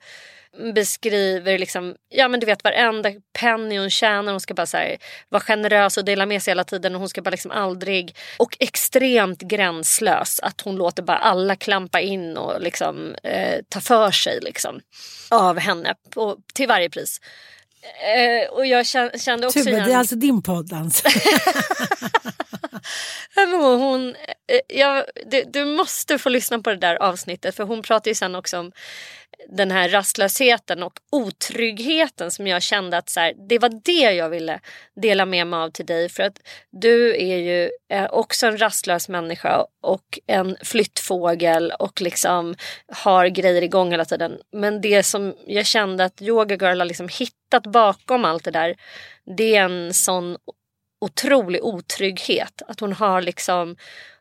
[0.75, 4.33] beskriver liksom, ja men du vet varenda penny hon tjänar.
[4.33, 4.97] Hon ska bara så här,
[5.29, 6.95] vara generös och dela med sig hela tiden.
[6.95, 10.41] Och hon ska bara liksom aldrig, och extremt gränslös.
[10.41, 14.81] Att hon låter bara alla klampa in och liksom eh, ta för sig liksom.
[15.29, 17.21] Av henne på, till varje pris.
[17.83, 19.85] Eh, och jag kän- kände också igen...
[19.87, 21.09] det är alltså din podd alltså.
[23.61, 27.83] Hon, eh, eh, ja, du, du måste få lyssna på det där avsnittet för hon
[27.83, 28.73] pratar ju sen också om
[29.49, 34.29] den här rastlösheten och otryggheten som jag kände att så här, det var det jag
[34.29, 34.61] ville
[35.03, 36.39] dela med mig av till dig för att
[36.71, 42.55] du är ju eh, också en rastlös människa och en flyttfågel och liksom
[42.93, 44.39] har grejer igång hela tiden.
[44.53, 48.77] Men det som jag kände att Yoga Girl har liksom hittat bakom allt det där
[49.37, 50.37] det är en sån
[51.01, 52.63] otrolig otrygghet.
[52.69, 53.77] Att hon har liksom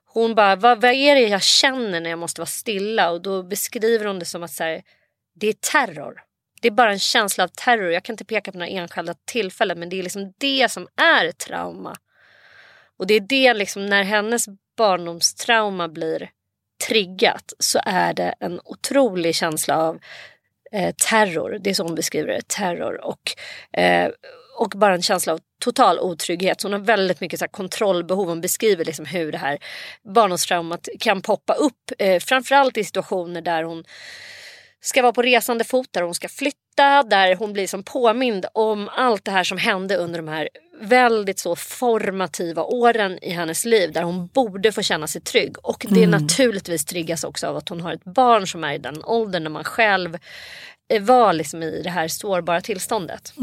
[0.05, 3.11] hon bara, vad, vad är det jag känner när jag måste vara stilla?
[3.11, 4.81] Och då beskriver hon det som att så här,
[5.35, 6.21] det är terror.
[6.61, 7.91] Det är bara en känsla av terror.
[7.91, 11.31] Jag kan inte peka på några enskilda tillfällen men det är liksom det som är
[11.31, 11.95] trauma.
[12.97, 14.45] Och det är det liksom när hennes
[14.77, 16.29] barndomstrauma blir
[16.87, 19.99] triggat så är det en otrolig känsla av
[20.71, 21.57] eh, terror.
[21.61, 23.05] Det är så hon beskriver det, terror.
[23.05, 23.35] Och,
[23.79, 24.09] eh,
[24.60, 26.62] och bara en känsla av total otrygghet.
[26.62, 28.28] Så hon har väldigt mycket så kontrollbehov.
[28.28, 29.58] Hon beskriver liksom hur det här
[30.13, 31.91] barndomstraumat kan poppa upp.
[31.98, 33.84] Eh, framförallt i situationer där hon
[34.82, 38.89] ska vara på resande fot, där hon ska flytta, där hon blir som påmind om
[38.89, 40.50] allt det här som hände under de här
[40.82, 45.56] väldigt så formativa åren i hennes liv där hon borde få känna sig trygg.
[45.63, 49.04] Och det naturligtvis triggas också av att hon har ett barn som är i den
[49.04, 50.17] åldern när man själv
[50.99, 53.34] var liksom i det här sårbara tillståndet.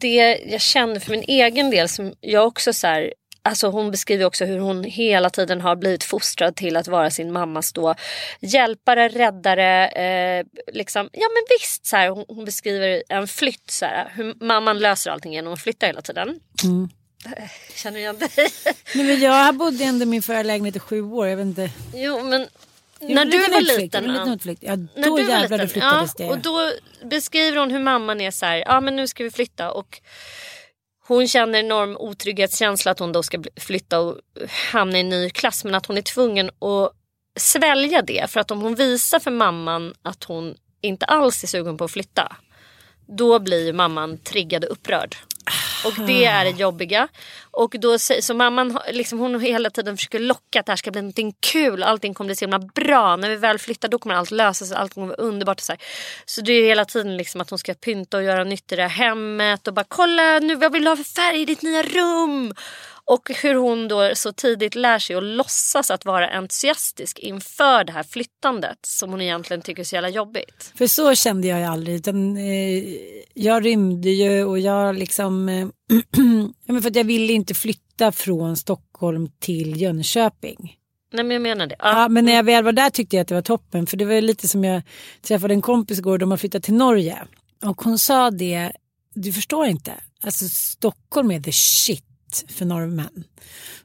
[0.00, 3.12] Det jag känner för min egen del som jag också så här,
[3.46, 7.32] Alltså hon beskriver också hur hon hela tiden har blivit fostrad till att vara sin
[7.32, 7.94] mammas då
[8.40, 9.88] hjälpare, räddare.
[9.88, 11.08] Eh, liksom.
[11.12, 13.70] Ja men visst, så här, hon, hon beskriver en flytt.
[13.70, 16.40] Så här, hur mamman löser allting genom att flytta hela tiden.
[17.26, 18.30] Eh, Känner du igen dig?
[18.94, 21.28] Nej, men jag bodde ändå i min förra lägenhet i sju år.
[21.28, 21.70] Jag vet inte.
[21.94, 22.46] Jo men
[23.08, 24.02] när det du var utflykt, liten.
[24.02, 24.62] det en liten utflykt.
[24.62, 26.30] Ja, När då du jävlar liten, flyttades ja, det.
[26.30, 26.70] Och då
[27.04, 30.00] beskriver hon hur mamman är så här, ja men nu ska vi flytta och
[31.06, 34.18] hon känner enorm otrygghetskänsla att hon då ska flytta och
[34.72, 36.92] hamna i en ny klass men att hon är tvungen att
[37.36, 41.76] svälja det för att om hon visar för mamman att hon inte alls är sugen
[41.76, 42.36] på att flytta
[43.06, 45.16] då blir mamman triggad och upprörd.
[45.84, 47.08] Och det är det jobbiga.
[47.50, 51.00] Och då, så mamman liksom, hon hela tiden försöker locka att det här ska bli
[51.00, 51.82] någonting kul.
[51.82, 53.16] Allting kommer bli så himla bra.
[53.16, 54.76] När vi väl flyttar då kommer allt lösa sig.
[54.76, 55.60] Allt kommer vara underbart.
[55.60, 55.80] Så, här.
[56.24, 58.82] så det är hela tiden liksom att hon ska pynta och göra nytt i det
[58.82, 59.68] här hemmet.
[59.68, 62.54] Och bara kolla nu vad vill du ha för färg i ditt nya rum?
[63.06, 67.92] Och hur hon då så tidigt lär sig att låtsas att vara entusiastisk inför det
[67.92, 70.72] här flyttandet som hon egentligen tycker är så jävla jobbigt.
[70.74, 71.96] För så kände jag ju aldrig.
[71.96, 72.84] Utan, eh,
[73.34, 75.48] jag rymde ju och jag liksom...
[75.48, 75.66] Eh,
[76.66, 80.76] ja, för att jag ville inte flytta från Stockholm till Jönköping.
[81.12, 81.76] Nej men jag menar det.
[81.78, 83.86] Ja, men när jag väl var där tyckte jag att det var toppen.
[83.86, 84.82] För det var lite som jag
[85.22, 86.18] träffade en kompis igår.
[86.18, 87.18] De har flyttat till Norge.
[87.64, 88.72] Och hon sa det.
[89.14, 89.92] Du förstår inte.
[90.22, 92.13] Alltså Stockholm är the shit
[92.48, 93.24] för norrmän.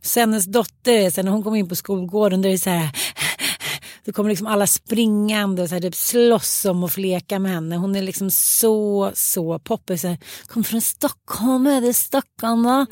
[0.02, 2.42] Sen hennes dotter, sen när hon kom in på skolgården.
[2.42, 2.90] då är det så här.
[4.06, 7.52] Då kommer liksom alla springande och så här, typ slåss om att få leka med
[7.52, 7.76] henne.
[7.76, 10.02] Hon är liksom så, så poppis.
[10.02, 12.86] Kommer Kom från Stockholm, är det Stockholm va?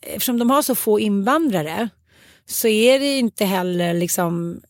[0.00, 1.88] Eftersom de har så få invandrare
[2.46, 4.60] så är det inte heller liksom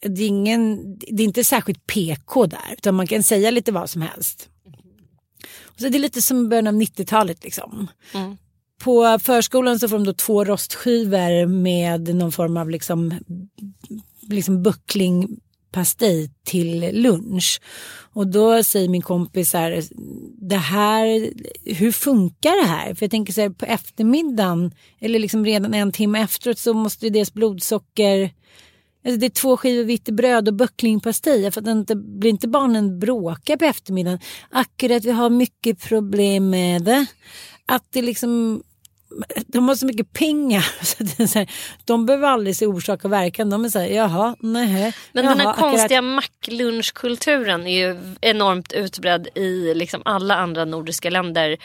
[0.00, 3.90] det är, ingen, det är inte särskilt PK där utan man kan säga lite vad
[3.90, 4.48] som helst.
[5.76, 7.88] Så det är lite som början av 90-talet liksom.
[8.14, 8.36] Mm.
[8.78, 13.14] På förskolan så får de då två rostskivor med någon form av liksom,
[14.20, 17.60] liksom bucklingpastej till lunch.
[18.12, 19.84] Och då säger min kompis så här,
[20.40, 21.30] det här,
[21.64, 22.94] hur funkar det här?
[22.94, 27.06] För jag tänker så här, på eftermiddagen eller liksom redan en timme efteråt så måste
[27.06, 28.30] ju deras blodsocker
[29.04, 31.50] Alltså det är två skivor vitt bröd och böcklingpastej.
[31.50, 34.18] För att inte, blir inte barnen bråka på eftermiddagen?
[34.50, 37.06] Akkurat, vi har mycket problem med det.
[37.68, 38.62] Att det liksom...
[39.46, 40.66] De har så mycket pengar.
[40.84, 41.50] Så det är så här,
[41.84, 43.50] de behöver aldrig se orsak och verkan.
[43.50, 44.92] De är så här, jaha, nej.
[45.12, 45.70] Men jaha, den här akkurat.
[45.70, 51.56] konstiga macklunchkulturen är ju enormt utbredd i liksom alla andra nordiska länder.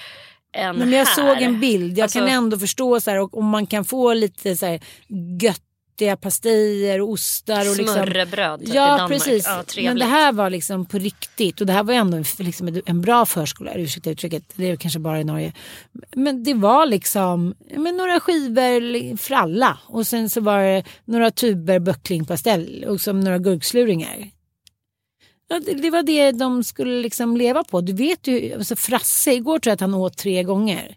[0.55, 1.15] än Men jag här.
[1.15, 1.97] såg en bild.
[1.97, 4.79] Jag Alltså- kan ändå förstå så här, och, om man kan få lite så här
[5.93, 7.59] göttiga pastejer och ostar.
[7.69, 9.09] Och liksom, Smörrebröd i Ja Danmark.
[9.11, 9.45] precis.
[9.45, 11.61] Ja, Men det här var liksom på riktigt.
[11.61, 13.73] Och det här var ändå en- liksom en bra förskola.
[13.75, 14.43] Ursäkta uttrycket.
[14.55, 15.53] Det är kanske bara i Norge.
[16.15, 19.77] Men det var liksom men några skivor för alla.
[19.87, 22.85] Och sen så var det några tuber böcklingpastell.
[22.87, 24.29] Och som några gurksluringar.
[25.47, 27.81] Ja, det, det var det de skulle liksom leva på.
[27.81, 30.95] Du vet ju, alltså Frasse, igår tror jag att han åt tre gånger.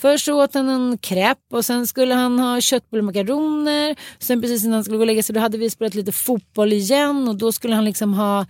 [0.00, 3.96] Först så åt han en crepe och sen skulle han ha köttbullar och makaroner.
[4.18, 6.72] Sen precis innan han skulle gå och lägga sig då hade vi spelat lite fotboll
[6.72, 8.46] igen och då skulle han liksom ha...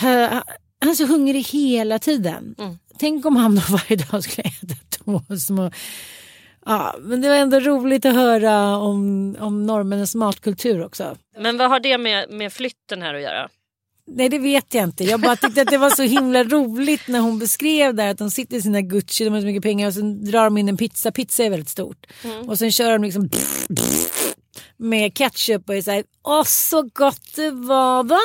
[0.00, 0.44] ha
[0.80, 2.54] han är så hungrig hela tiden.
[2.98, 5.70] Tänk om han då varje dag skulle äta två små...
[6.66, 11.16] Ja, men det var ändå roligt att höra om, om norrmännens matkultur också.
[11.38, 13.48] Men vad har det med, med flytten här att göra?
[14.06, 15.04] Nej det vet jag inte.
[15.04, 18.30] Jag bara tyckte att det var så himla roligt när hon beskrev där att de
[18.30, 20.76] sitter i sina Gucci, de har så mycket pengar och sen drar de in en
[20.76, 21.12] pizza.
[21.12, 22.06] Pizza är väldigt stort.
[22.46, 23.30] Och sen kör de liksom
[24.76, 28.20] med ketchup och är såhär, åh så gott det var va?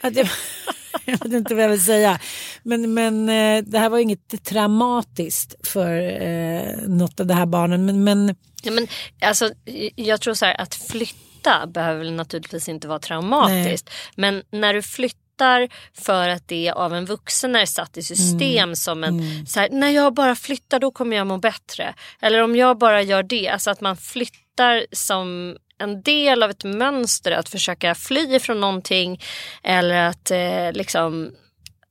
[0.00, 0.28] Att jag,
[1.04, 2.20] jag vet inte vad jag vill säga.
[2.62, 7.86] Men, men eh, det här var inget traumatiskt för eh, något av de här barnen.
[7.86, 8.86] Men, men Ja, men,
[9.20, 9.50] alltså,
[9.94, 11.27] jag tror så här att flytta
[11.66, 13.90] behöver väl naturligtvis inte vara traumatiskt.
[14.16, 18.76] Men när du flyttar för att det av en vuxen är satt i system Mm.
[18.76, 21.94] som en, så här, när jag bara flyttar då kommer jag må bättre.
[22.20, 26.64] Eller om jag bara gör det, alltså att man flyttar som en del av ett
[26.64, 29.20] mönster att försöka fly från någonting
[29.62, 31.32] eller att eh, liksom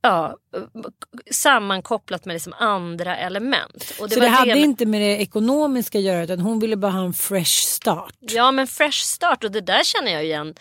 [0.07, 0.35] ja,
[1.31, 3.93] sammankopplat med liksom andra element.
[3.99, 6.75] Och så var det hade med- inte med det ekonomiska att göra utan hon ville
[6.75, 8.13] bara ha en fresh start.
[8.19, 10.53] Ja men fresh start och det där känner jag igen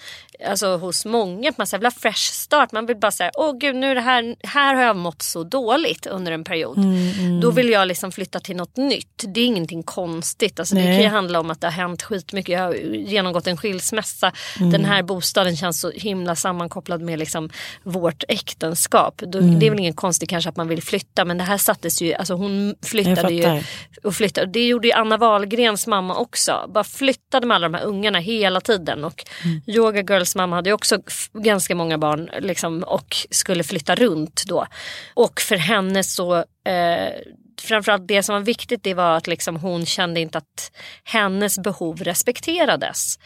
[0.46, 1.48] alltså, hos många.
[1.50, 2.72] Att man säger, fresh start.
[2.72, 6.06] Man vill bara säga åh gud nu det här, här har jag mått så dåligt
[6.06, 6.78] under en period.
[6.78, 9.24] Mm, Då vill jag liksom flytta till något nytt.
[9.34, 10.60] Det är ingenting konstigt.
[10.60, 12.52] Alltså, det kan ju handla om att det har hänt skitmycket.
[12.52, 14.32] Jag har genomgått en skilsmässa.
[14.58, 14.70] Mm.
[14.72, 17.50] Den här bostaden känns så himla sammankopplad med liksom
[17.82, 19.22] vårt äktenskap.
[19.26, 19.58] Då, Mm.
[19.58, 22.14] Det är väl ingen konstigt kanske att man vill flytta men det här sattes ju,
[22.14, 23.62] alltså hon flyttade ju
[24.04, 24.46] och flyttade.
[24.46, 26.70] Det gjorde ju Anna Wahlgrens mamma också.
[26.74, 29.04] Bara flyttade med alla de här ungarna hela tiden.
[29.04, 29.24] Och
[29.66, 30.98] Yoga Girls mamma hade också
[31.32, 34.66] ganska många barn liksom, och skulle flytta runt då.
[35.14, 37.12] Och för henne så eh,
[37.60, 40.72] Framförallt det som var viktigt det var att liksom hon kände inte att
[41.04, 43.18] hennes behov respekterades.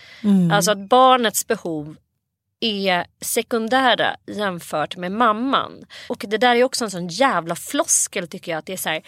[0.53, 1.97] Alltså att barnets behov
[2.61, 5.85] är sekundära jämfört med mamman.
[6.09, 8.59] Och det där är också en sån jävla floskel tycker jag.
[8.59, 9.03] Att det är så här,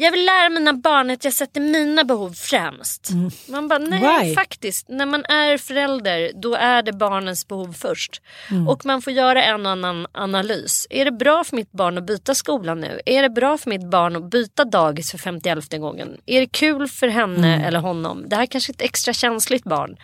[0.00, 3.10] jag vill lära mina barn att jag sätter mina behov främst.
[3.48, 4.34] Man bara, nej Why?
[4.34, 4.88] faktiskt.
[4.88, 8.22] När man är förälder då är det barnens behov först.
[8.68, 10.86] Och man får göra en annan analys.
[10.90, 13.00] Är det bra för mitt barn att byta skola nu?
[13.06, 16.20] Är det bra för mitt barn att byta dagis för 51 gången?
[16.26, 18.24] Är det kul för henne eller honom?
[18.28, 19.96] Det här är kanske är ett extra känsligt barn.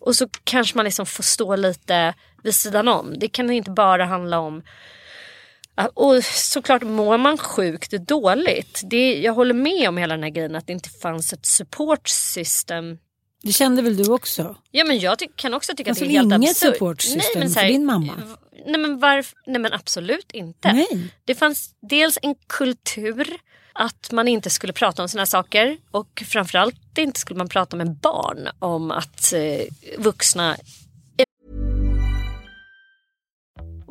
[0.00, 3.14] Och så kanske man liksom får stå lite vid sidan om.
[3.18, 4.62] Det kan inte bara handla om
[5.94, 8.80] Och såklart mår man sjukt dåligt.
[8.84, 12.08] Det, jag håller med om hela den här grejen att det inte fanns ett support
[12.08, 12.98] system.
[13.42, 14.56] Det kände väl du också?
[14.70, 16.74] Ja men jag kan också tycka Alltså, att det är helt inget absurt.
[16.74, 18.12] support system men så för din mamma?
[18.66, 20.72] Nej men, varf, nej men absolut inte.
[20.72, 21.12] Nej.
[21.24, 23.36] Det fanns dels en kultur
[23.72, 27.94] att man inte skulle prata om här saker och framförallt inte skulle man prata med
[27.94, 29.60] barn om att eh,
[29.98, 30.56] vuxna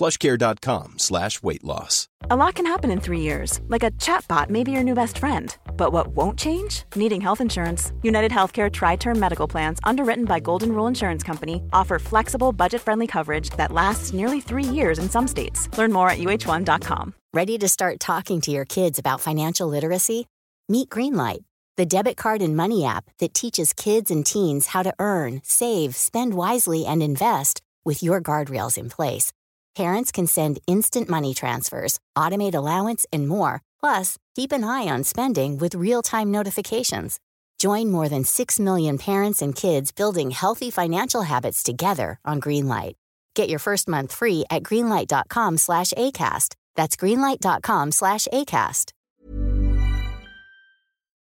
[0.00, 2.08] plushcare.com slash weight loss.
[2.30, 5.18] A lot can happen in three years, like a chatbot may be your new best
[5.18, 5.56] friend.
[5.76, 6.84] But what won't change?
[6.96, 7.92] Needing health insurance.
[8.02, 12.80] United Healthcare Tri Term Medical Plans, underwritten by Golden Rule Insurance Company, offer flexible, budget
[12.80, 15.68] friendly coverage that lasts nearly three years in some states.
[15.76, 17.14] Learn more at uh1.com.
[17.34, 20.26] Ready to start talking to your kids about financial literacy?
[20.68, 21.44] Meet Greenlight,
[21.76, 25.94] the debit card and money app that teaches kids and teens how to earn, save,
[25.94, 29.32] spend wisely, and invest with your guardrails in place.
[29.80, 33.62] Parents can send instant money transfers, automate allowance, and more.
[33.80, 37.18] Plus, keep an eye on spending with real time notifications.
[37.58, 42.96] Join more than 6 million parents and kids building healthy financial habits together on Greenlight.
[43.34, 46.56] Get your first month free at greenlight.com slash ACAST.
[46.76, 48.92] That's greenlight.com slash ACAST.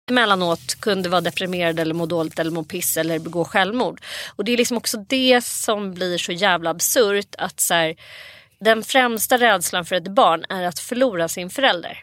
[0.10, 4.02] emellanåt kunde vara deprimerad eller må dåligt eller må piss eller begå självmord.
[4.36, 7.96] Och det är liksom också det som blir så jävla absurt att så här,
[8.60, 11.98] den främsta rädslan för ett barn är att förlora sin förälder.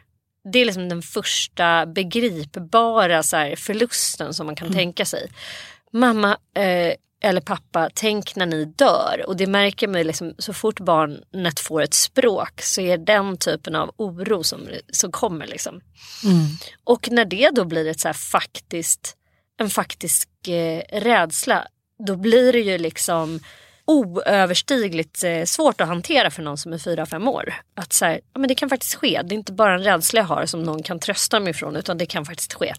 [0.52, 5.30] Det är liksom den första begripbara så här, förlusten som man kan tänka sig.
[5.92, 9.24] Mamma eh, eller pappa, tänk när ni dör.
[9.26, 13.74] Och det märker man liksom, så fort barnet får ett språk så är den typen
[13.76, 15.46] av oro som, som kommer.
[15.46, 15.80] Liksom.
[16.84, 19.16] Och när det då blir ett så faktiskt,
[19.58, 21.66] en faktisk eh, rädsla,
[22.06, 23.40] då blir det ju liksom
[23.86, 27.54] oöverstigligt eh, svårt att hantera för någon som är 4-5 år.
[27.74, 29.20] Att så här, ja, men det kan faktiskt ske.
[29.24, 31.98] Det är inte bara en rädsla jag har som någon kan trösta mig ifrån utan
[31.98, 32.74] det kan faktiskt ske.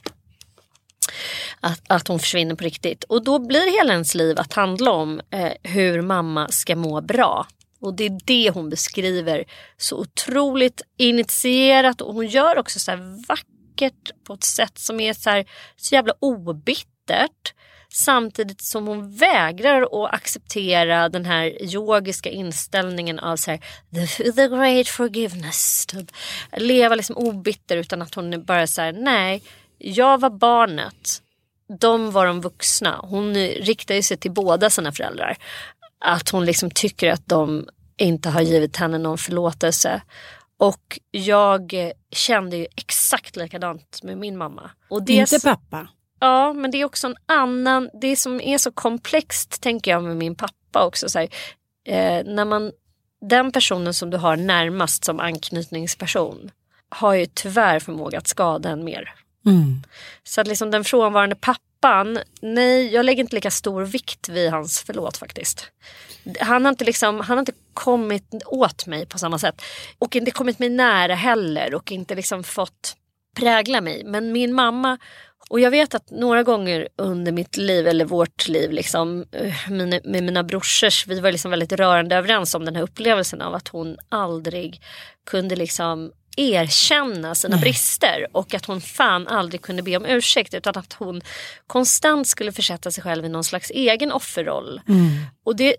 [1.59, 3.03] Att, att hon försvinner på riktigt.
[3.03, 7.47] Och då blir hela ens liv att handla om eh, hur mamma ska må bra.
[7.79, 9.43] Och det är det hon beskriver
[9.77, 15.13] så otroligt initierat och hon gör också så här vackert på ett sätt som är
[15.13, 15.45] så, här,
[15.75, 17.53] så jävla obittert.
[17.93, 23.59] Samtidigt som hon vägrar att acceptera den här yogiska inställningen av så här,
[23.93, 25.85] the, the great forgiveness.
[25.85, 26.11] Typ.
[26.57, 29.43] Leva liksom obitter utan att hon bara säger nej,
[29.77, 31.21] jag var barnet.
[31.79, 32.99] De var de vuxna.
[33.03, 35.37] Hon riktar ju sig till båda sina föräldrar.
[35.99, 37.67] Att hon liksom tycker att de
[37.97, 40.01] inte har givit henne någon förlåtelse.
[40.57, 41.73] Och jag
[42.11, 44.71] kände ju exakt likadant med min mamma.
[44.89, 45.87] Och det Inte pappa.
[46.19, 50.17] Ja, men det är också en annan, det som är så komplext tänker jag med
[50.17, 51.09] min pappa också.
[51.09, 51.29] Så här,
[51.87, 52.71] eh, när man,
[53.21, 56.51] den personen som du har närmast som anknytningsperson
[56.89, 59.13] har ju tyvärr förmåga att skada en mer.
[60.23, 64.83] Så att liksom den frånvarande pappan, nej jag lägger inte lika stor vikt vid hans
[64.85, 65.71] förlåt faktiskt.
[66.39, 69.61] Han har inte, liksom, han har inte kommit åt mig på samma sätt.
[69.99, 72.95] Och inte kommit mig nära heller och inte liksom fått
[73.35, 74.03] prägla mig.
[74.03, 74.97] Men min mamma
[75.49, 79.99] och jag vet att några gånger under mitt liv, eller vårt liv, liksom, eh, mina,
[80.03, 83.67] med mina brorsors, vi var liksom väldigt rörande överens om den här upplevelsen av att
[83.67, 84.81] hon aldrig
[85.25, 90.77] kunde liksom erkänna sina brister och att hon fan aldrig kunde be om ursäkt utan
[90.77, 91.21] att hon
[91.67, 94.81] konstant skulle försätta sig själv i någon slags egen offerroll.
[95.43, 95.75] Och det,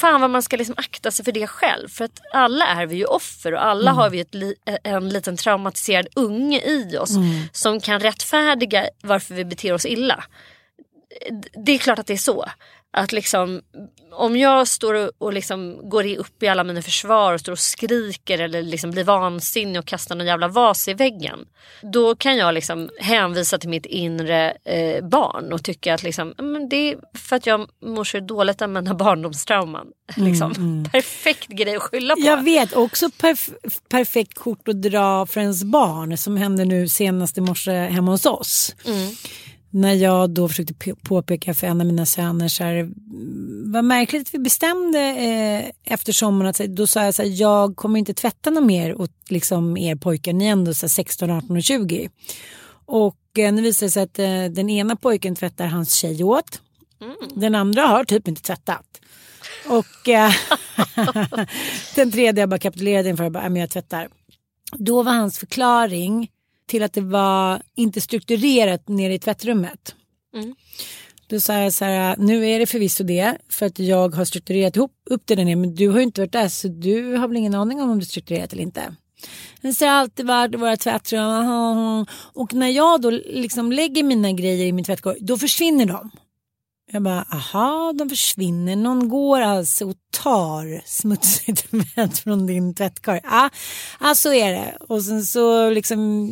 [0.00, 2.96] fan vad man ska liksom akta sig för det själv för att alla är vi
[2.96, 7.14] ju offer och alla har vi ett li, en liten traumatiserad unge i oss
[7.52, 10.24] som kan rättfärdiga varför vi beter oss illa.
[11.66, 12.46] Det är klart att det är så.
[12.92, 13.60] Att liksom,
[14.12, 17.58] om jag står och, och liksom går upp i alla mina försvar och står och
[17.58, 21.38] skriker eller liksom blir vansinnig och kastar någon jävla vas i väggen.
[21.82, 26.44] Då kan jag liksom hänvisa till mitt inre eh, barn och tycka att liksom, "Ja,
[26.44, 29.86] men det är för att jag mår så dåligt av mina barndomstrauman.
[30.16, 30.84] Liksom.
[30.92, 32.20] Perfekt grej att skylla på.
[32.20, 33.52] Jag vet också perf-
[33.88, 38.26] perfekt kort att dra för ens barn som hände nu senast i morse hemma hos
[38.26, 38.74] oss.
[39.70, 44.28] När jag då försökte påpeka för en av mina söner så här, "Mm, vad märkligt
[44.28, 48.14] att vi bestämde eh, efter sommaren att då sa jag så här, jag kommer inte
[48.14, 51.62] tvätta något mer åt liksom er pojkar, ni är ändå så här, 16, 18 och
[51.62, 52.10] 20.
[52.86, 56.60] Och eh, nu visar det sig att eh, den ena pojken tvättar hans tjej åt.
[57.34, 59.00] Den andra har typ inte tvättat.
[59.68, 60.32] Och eh,
[61.94, 64.08] den tredje jag bara kapitulerade inför, jag bara, "Nej, men jag tvättar.
[64.78, 66.28] Då var hans förklaring
[66.70, 69.94] till att det var inte strukturerat nere i tvättrummet.
[71.26, 74.76] Då sa jag så här, nu är det förvisso det för att jag har strukturerat
[74.76, 77.28] ihop upp det där nere men du har ju inte varit där så du har
[77.28, 78.94] väl ingen aning om om det är strukturerat eller inte.
[79.60, 84.32] Men så har alltid varit i våra tvättrum och när jag då liksom lägger mina
[84.32, 86.10] grejer i min tvättkorg då försvinner de.
[86.92, 88.76] Jag bara, aha, de försvinner.
[88.76, 93.20] Någon går alltså och tar smutsigt tvätt från din tvättkorg.
[93.24, 93.50] Ja,
[93.98, 94.76] ah, så är det.
[94.80, 96.28] Och sen så liksom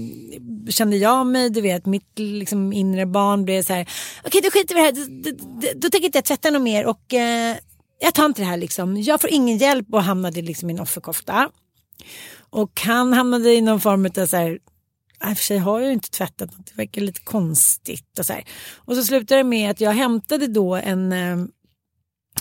[0.68, 3.88] kände jag mig, du vet, mitt liksom inre barn blev så här,
[4.24, 6.62] okej då skiter vi i det här, då, då, då, tänker inte jag tvätta något
[6.62, 7.56] mer och eh,
[8.00, 8.96] jag tar inte det här liksom.
[8.96, 11.50] Jag får ingen hjälp och hamnade liksom i en offerkofta.
[12.50, 14.58] Och han hamnade i någon form av så här,
[15.24, 18.26] i och för sig har jag ju inte tvättat något, det verkar lite konstigt och
[18.26, 18.44] så här.
[18.76, 21.12] Och så slutade det med att jag hämtade då en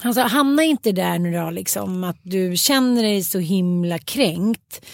[0.01, 4.85] han sa, hamna inte där nu då liksom att du känner dig så himla kränkt.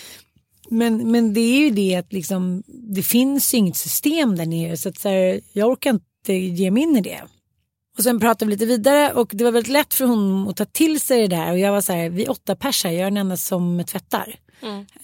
[0.70, 4.90] Men, men det är ju det att liksom, det finns inget system där nere så
[4.90, 7.22] att så här, jag orkar inte ge mig in i det.
[7.98, 10.66] Och sen pratade vi lite vidare och det var väldigt lätt för honom att ta
[10.66, 13.02] till sig det där och jag var så här, vi är åtta pers här, jag
[13.02, 14.36] är den enda som tvättar.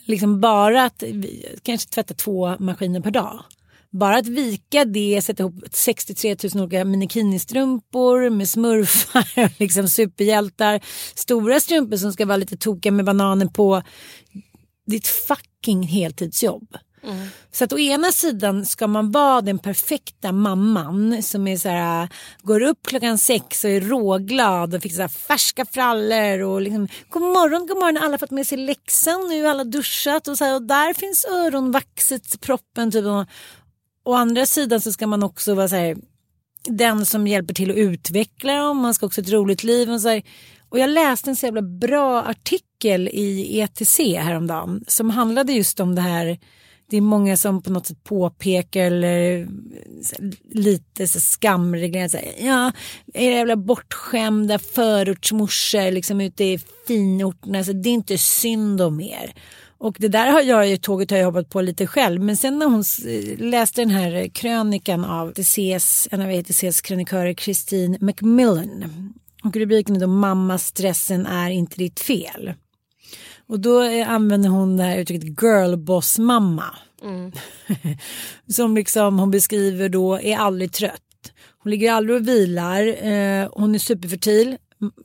[0.05, 3.43] Liksom bara att vi kanske tvättar två maskiner per dag.
[3.91, 10.81] bara att vika det, sätta ihop 63 000 olika minikinistrumpor med smurfar, liksom superhjältar,
[11.15, 13.83] stora strumpor som ska vara lite tokiga med bananer på.
[14.87, 16.77] Det är ett fucking heltidsjobb.
[17.03, 17.27] Mm.
[17.51, 22.09] Så att å ena sidan ska man vara den perfekta mamman som är så här,
[22.41, 27.67] går upp klockan sex och är råglad och fixar färska frallor och liksom god morgon,
[27.67, 30.61] god morgon, alla fått med sig läxan, nu har alla duschat och så här, och
[30.61, 33.05] där finns öronvaxet, proppen typ.
[33.05, 33.25] Och,
[34.03, 35.97] å andra sidan så ska man också vara så här,
[36.63, 40.01] den som hjälper till att utveckla dem, man ska också ha ett roligt liv och
[40.01, 40.23] så här,
[40.69, 45.95] och jag läste en så jävla bra artikel i ETC häromdagen som handlade just om
[45.95, 46.39] det här
[46.89, 49.47] det är många som på något sätt påpekar eller
[50.51, 51.19] lite så
[52.17, 52.33] här.
[52.39, 52.71] Ja,
[53.13, 57.63] era jävla bortskämda förortsmorsor liksom ute i finorterna.
[57.63, 59.33] Så det är inte synd om er.
[59.77, 62.21] Och det där har jag ju, tåget har jag jobbat på lite själv.
[62.21, 62.83] Men sen när hon
[63.49, 69.13] läste den här krönikan av DCs, en av ETCs krönikörer, Christine McMillan.
[69.43, 72.53] Och rubriken är då Mamma stressen är inte ditt fel.
[73.49, 76.65] Och då eh, använder hon det här uttrycket girlboss mamma.
[77.03, 77.31] Mm.
[78.47, 81.01] som liksom hon beskriver då är aldrig trött.
[81.63, 83.05] Hon ligger aldrig och vilar.
[83.07, 84.57] Eh, hon är superfertil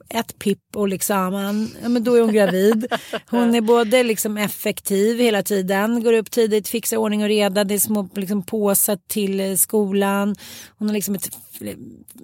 [0.09, 1.35] ett pipp och liksom,
[1.83, 2.87] ja, men då är hon gravid.
[3.31, 7.75] Hon är både liksom effektiv hela tiden, går upp tidigt, fixar ordning och reda, det
[7.75, 10.37] är små liksom, påsar till skolan.
[10.79, 11.31] Hon har liksom ett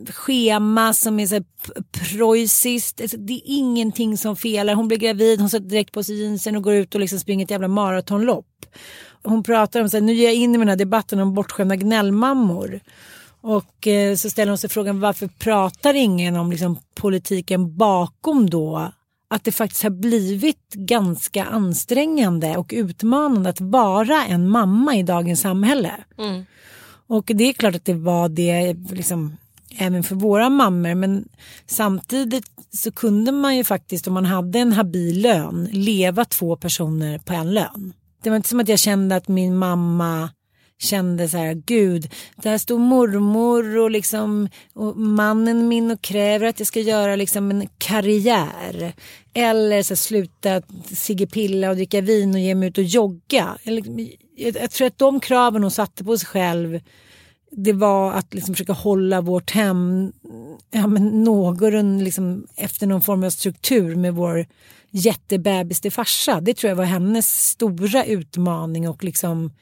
[0.09, 1.45] schema som är så
[1.93, 3.01] preussiskt.
[3.01, 4.75] Alltså, det är ingenting som felar.
[4.75, 7.45] Hon blir gravid, hon sätter direkt på sig jeansen och går ut och liksom springer
[7.45, 8.47] ett jävla maratonlopp.
[9.23, 11.77] Hon pratar om, så här, nu ger jag in i den här debatten om bortskämda
[11.77, 12.81] gnällmammor.
[13.41, 18.93] Och eh, så ställer hon sig frågan varför pratar ingen om liksom, politiken bakom då?
[19.31, 25.41] Att det faktiskt har blivit ganska ansträngande och utmanande att vara en mamma i dagens
[25.41, 25.93] samhälle.
[26.19, 26.45] Mm.
[27.07, 29.37] Och det är klart att det var det liksom,
[29.79, 31.29] även för våra mammor men
[31.67, 37.19] samtidigt så kunde man ju faktiskt om man hade en habil lön leva två personer
[37.19, 37.93] på en lön.
[38.23, 40.31] Det var inte som att jag kände att min mamma
[40.83, 46.61] kände så här, gud, där står mormor och liksom och mannen min och kräver att
[46.61, 48.93] jag ska göra liksom en karriär.
[49.35, 50.63] Eller så här, sluta
[51.27, 53.59] pilla och dricka vin och ge mig ut och jogga.
[53.63, 53.99] Liksom,
[54.37, 56.81] jag, jag tror att de kraven hon satte på sig själv
[57.51, 60.13] det var att liksom försöka hålla vårt hem
[60.71, 64.47] ja, men någon, liksom efter någon form av struktur med vår
[64.91, 66.41] jättebebis till farsa.
[66.41, 69.53] Det tror jag var hennes stora utmaning och liksom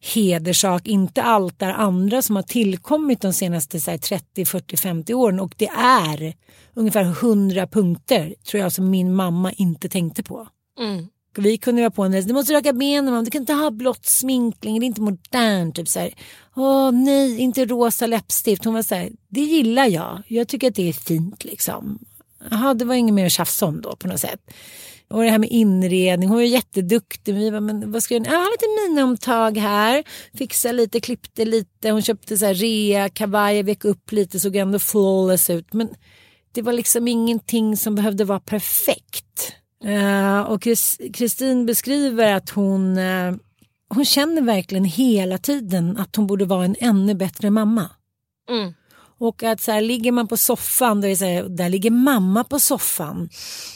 [0.00, 5.40] hederssak, inte allt det andra som har tillkommit de senaste här, 30, 40, 50 åren
[5.40, 6.34] och det är
[6.74, 10.48] ungefär 100 punkter tror jag som min mamma inte tänkte på.
[10.80, 11.06] Mm.
[11.36, 14.80] Vi kunde vara på en du måste raka benen, du kan inte ha blått sminkling,
[14.80, 15.76] det är inte modernt.
[15.76, 16.14] Typ så här.
[16.56, 18.64] Åh nej, inte rosa läppstift.
[18.64, 21.98] Hon var så här, det gillar jag, jag tycker att det är fint liksom.
[22.50, 24.40] Jaha, det var inget mer att tjafsa om då på något sätt.
[25.10, 27.34] Och det här med inredning, hon var jätteduktig.
[27.34, 28.44] Vi var, men vad ska jag göra?
[28.44, 30.04] lite miniomtag här.
[30.34, 31.90] Fixa lite, klippte lite.
[31.90, 35.72] Hon köpte så här rea, kavajer vek upp lite, såg ändå flawless ut.
[35.72, 35.88] Men
[36.52, 39.52] det var liksom ingenting som behövde vara perfekt.
[39.84, 40.62] Uh, och
[41.14, 43.34] Kristin beskriver att hon, uh,
[43.88, 47.90] hon känner verkligen hela tiden att hon borde vara en ännu bättre mamma.
[48.50, 48.74] Mm.
[49.18, 52.44] Och att så här, ligger man på soffan, då är så här, där ligger mamma
[52.44, 53.28] på soffan.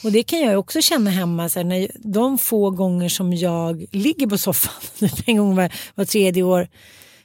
[0.04, 3.86] Och det kan jag också känna hemma, så här, när de få gånger som jag
[3.92, 6.68] ligger på soffan, typ en gång var, var tredje år,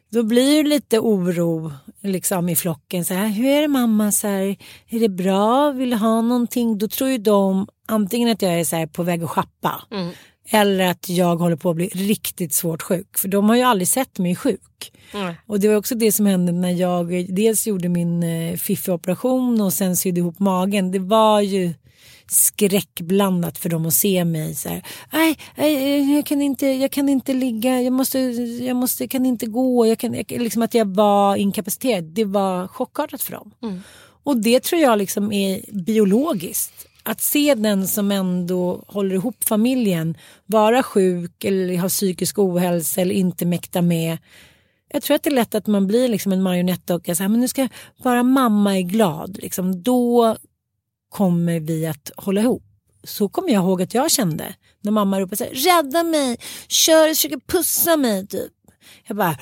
[0.10, 3.06] då blir det lite oro liksom, i flocken.
[3.06, 4.12] Så här, Hur är det mamma?
[4.12, 4.56] Så här,
[4.90, 5.72] är det bra?
[5.72, 6.78] Vill du ha någonting?
[6.78, 9.82] Då tror ju de antingen att jag är så här, på väg att schappa.
[9.92, 10.14] Mm.
[10.50, 13.18] Eller att jag håller på att bli riktigt svårt sjuk.
[13.18, 14.92] För de har ju aldrig sett mig sjuk.
[15.14, 15.34] Mm.
[15.46, 19.74] Och det var också det som hände när jag dels gjorde min eh, fiffi-operation och
[19.74, 20.92] sen sydde ihop magen.
[20.92, 21.74] Det var ju
[22.30, 24.86] skräckblandat för dem att se mig så här.
[25.14, 29.46] Nej, nej jag, kan inte, jag kan inte ligga, jag måste, jag måste, kan inte
[29.46, 29.88] gå.
[29.88, 32.04] Jag kan, jag, liksom att jag var inkapaciterad.
[32.04, 33.52] Det var chockartat för dem.
[33.64, 33.82] Mm.
[34.24, 40.18] Och det tror jag liksom är biologiskt att se den som ändå håller ihop familjen
[40.46, 44.18] vara sjuk eller ha psykisk ohälsa eller inte mäkta med.
[44.90, 47.16] Jag tror att det är lätt att man blir liksom en marionettdocka.
[47.16, 47.68] Så men nu ska
[48.04, 49.38] bara mamma är glad.
[49.42, 50.38] Liksom, då
[51.10, 52.64] kommer vi att hålla ihop.
[53.04, 56.38] Så kommer jag ihåg att jag kände när mamma ropade så här, rädda mig,
[56.68, 58.54] kör, försöker pussa mig typ.
[59.08, 59.38] Jag bara...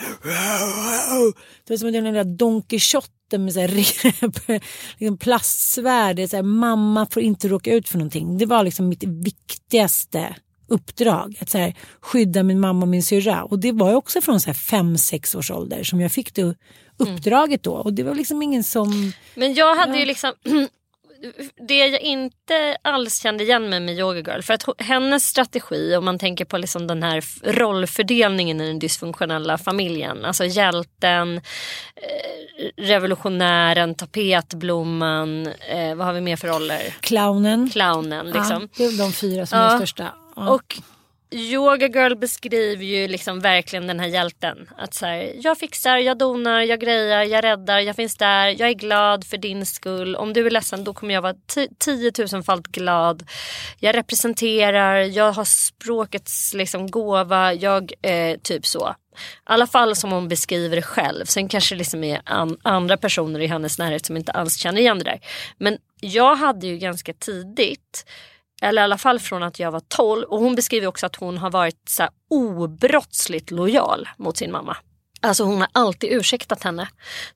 [1.63, 3.67] Det var som att jag var en Don Quijote med så här,
[4.97, 6.30] liksom plastsvärd.
[6.30, 8.38] Så här, mamma får inte råka ut för någonting.
[8.38, 10.36] Det var liksom mitt viktigaste
[10.67, 11.38] uppdrag.
[11.41, 13.43] Att så här, skydda min mamma och min syrra.
[13.43, 16.55] Och det var också från så här fem, sex års ålder som jag fick det
[16.97, 17.73] uppdraget då.
[17.73, 19.11] Och det var liksom ingen som...
[19.36, 19.99] Men jag hade Ja.
[19.99, 20.34] ju liksom
[21.67, 24.41] det jag inte alls kände igen mig med Yoga Girl.
[24.41, 27.23] För att hennes strategi om man tänker på liksom den här
[27.53, 30.26] rollfördelningen i den dysfunktionella familjen.
[30.26, 31.38] Alltså hjälten,
[31.95, 35.47] eh, revolutionären, tapetblomman.
[35.47, 36.95] Eh, vad har vi mer för roller?
[36.99, 37.69] Clownen.
[37.69, 38.61] Clownen liksom.
[38.61, 39.78] Ja, det är de fyra som är Ja.
[39.78, 40.13] största.
[40.36, 40.49] Ja.
[40.49, 40.78] Och
[41.36, 44.69] Yoga Girl beskriver ju liksom verkligen den här hjälten.
[44.77, 48.69] Att så här, jag fixar, jag donar, jag grejar, jag räddar, jag finns där, jag
[48.69, 50.15] är glad för din skull.
[50.15, 51.36] Om du är ledsen då kommer jag vara
[51.79, 53.23] tiotusenfalt glad.
[53.79, 58.95] Jag representerar, jag har språkets liksom gåva, jag eh, typ så.
[59.15, 61.25] I alla fall som hon beskriver det själv.
[61.25, 64.81] Sen kanske det liksom är an- andra personer i hennes närhet som inte alls känner
[64.81, 65.19] igen det där.
[65.57, 68.05] Men jag hade ju ganska tidigt
[68.66, 70.24] eller i alla fall från att jag var 12.
[70.24, 74.78] Och hon beskriver också att hon har varit så här obrottsligt lojal mot sin mamma.
[75.22, 76.88] Alltså hon har alltid ursäktat henne.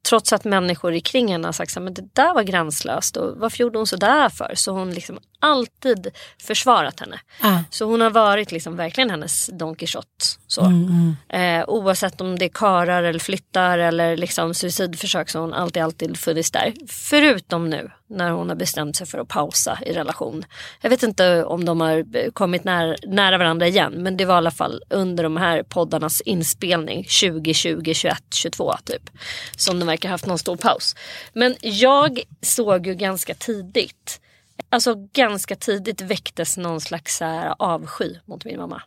[0.09, 3.59] Trots att människor i kring henne har sagt men det där var gränslöst och varför
[3.59, 4.51] gjorde hon så där för?
[4.55, 6.07] Så hon liksom alltid
[6.41, 7.19] försvarat henne.
[7.41, 7.59] Ah.
[7.69, 10.25] Så hon har varit liksom verkligen hennes Don Quijote.
[10.47, 10.61] Så.
[10.61, 15.53] Mm, Eh, oavsett om det är karar eller flyttar eller liksom suicidförsök så har hon
[15.53, 16.73] alltid, alltid funnits där.
[16.87, 20.45] Förutom nu när hon har bestämt sig för att pausa i relation.
[20.81, 24.37] Jag vet inte om de har kommit nära, nära varandra igen men det var i
[24.37, 29.09] alla fall under de här poddarnas inspelning 2020, 21, 22 typ.
[29.57, 30.95] Som de verkar ha haft någon stor paus.
[31.33, 34.21] Men jag såg ju ganska tidigt
[34.69, 38.81] Alltså ganska tidigt väcktes någon slags här avsky mot min mamma.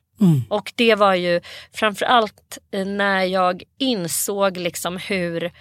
[0.49, 1.41] Och det var ju
[1.73, 5.53] framförallt när jag insåg liksom hur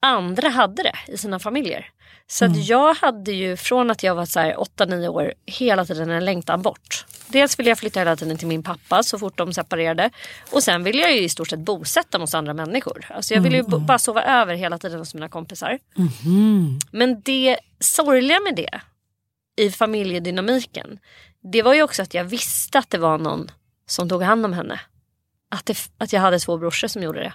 [0.00, 1.90] andra hade det i sina familjer.
[2.28, 6.10] Så att jag hade ju från att jag var så här 8-9 år hela tiden
[6.10, 7.06] en längtan bort.
[7.28, 10.10] Dels ville jag flytta hela tiden till min pappa så fort de separerade.
[10.52, 13.06] Och sen ville jag ju i stort sett bosätta mig hos andra människor.
[13.10, 15.78] Alltså jag ville ju bo- bara sova över hela tiden hos mina kompisar.
[16.90, 18.80] Men det sorgliga med det
[19.56, 20.98] i familjedynamiken.
[21.52, 23.50] Det var ju också att jag visste att det var någon
[23.86, 24.80] som tog hand om henne.
[25.50, 27.32] Att, det, att jag hade två brorsor som gjorde det.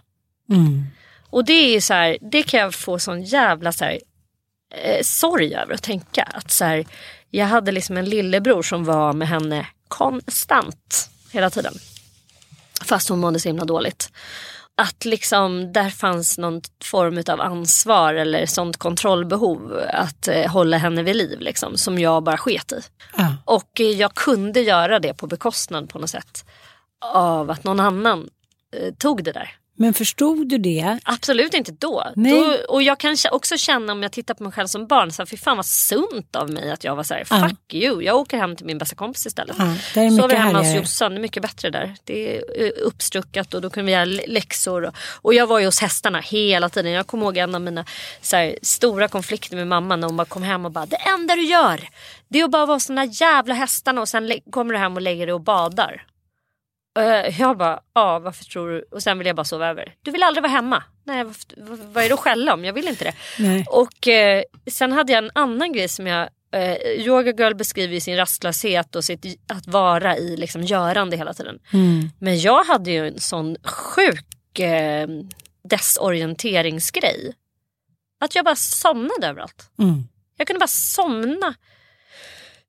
[0.56, 0.84] Mm.
[1.30, 4.00] Och det är ju så här, det kan jag få sån jävla så här,
[4.72, 6.24] eh, sorg över att tänka.
[6.24, 6.86] Att så här,
[7.30, 11.74] jag hade liksom en lillebror som var med henne konstant hela tiden.
[12.86, 14.12] Fast hon mådde så himla dåligt.
[14.78, 21.04] Att liksom där fanns någon form av ansvar eller sånt kontrollbehov att eh, hålla henne
[21.04, 22.82] vid liv liksom, som jag bara sket i.
[23.14, 23.28] Ah.
[23.46, 26.46] Och eh, jag kunde göra det på bekostnad på något sätt
[27.14, 28.30] av att någon annan
[28.76, 29.61] eh, tog det där.
[29.82, 31.00] Men förstod du det?
[31.04, 32.04] Absolut inte då.
[32.16, 32.58] Då.
[32.70, 35.26] Och jag kan också känna om jag tittar på mig själv som barn, så här,
[35.26, 37.50] fy fan vad sunt av mig att jag var så här, Ja.
[37.50, 39.56] fuck you, jag åker hem till min bästa kompis istället.
[39.60, 40.76] Ja, det är Sover hemma hos.
[40.76, 41.96] Jossan, det är mycket bättre där.
[42.04, 44.86] Det är eh, uppstruckat och då kan vi göra lä- läxor.
[44.86, 46.92] Och, och jag var ju hos hästarna hela tiden.
[46.92, 47.86] Jag kommer ihåg en av mina
[48.22, 51.36] så här, stora konflikter med mamma när hon bara kom hem och bara, det enda
[51.36, 51.88] du gör
[52.28, 54.96] det är att bara vara hos de där jävla hästarna och sen kommer du hem
[54.96, 56.04] och lägger dig och badar.
[57.00, 58.86] Eh, Jag bara, ja varför tror du?
[58.92, 59.94] Och sen vill jag bara sova över.
[60.02, 60.84] Du vill aldrig vara hemma.
[61.04, 61.36] Nej, vad,
[61.80, 62.66] vad- är det att skälla om?
[62.66, 63.14] Jag vill inte det.
[63.40, 63.66] Nej.
[63.70, 68.16] Och eh, sen hade jag en annan grej som jag eh, Yoga Girl beskriver sin
[68.18, 71.60] rastlöshet och sitt att vara i liksom görande hela tiden.
[71.74, 72.10] Mm.
[72.20, 75.08] Men jag hade ju en sån sjuk eh,
[75.70, 77.34] desorienteringsgrej.
[78.20, 79.70] Att jag bara somnade överallt.
[79.80, 80.04] Mm.
[80.38, 81.54] Jag kunde bara somna.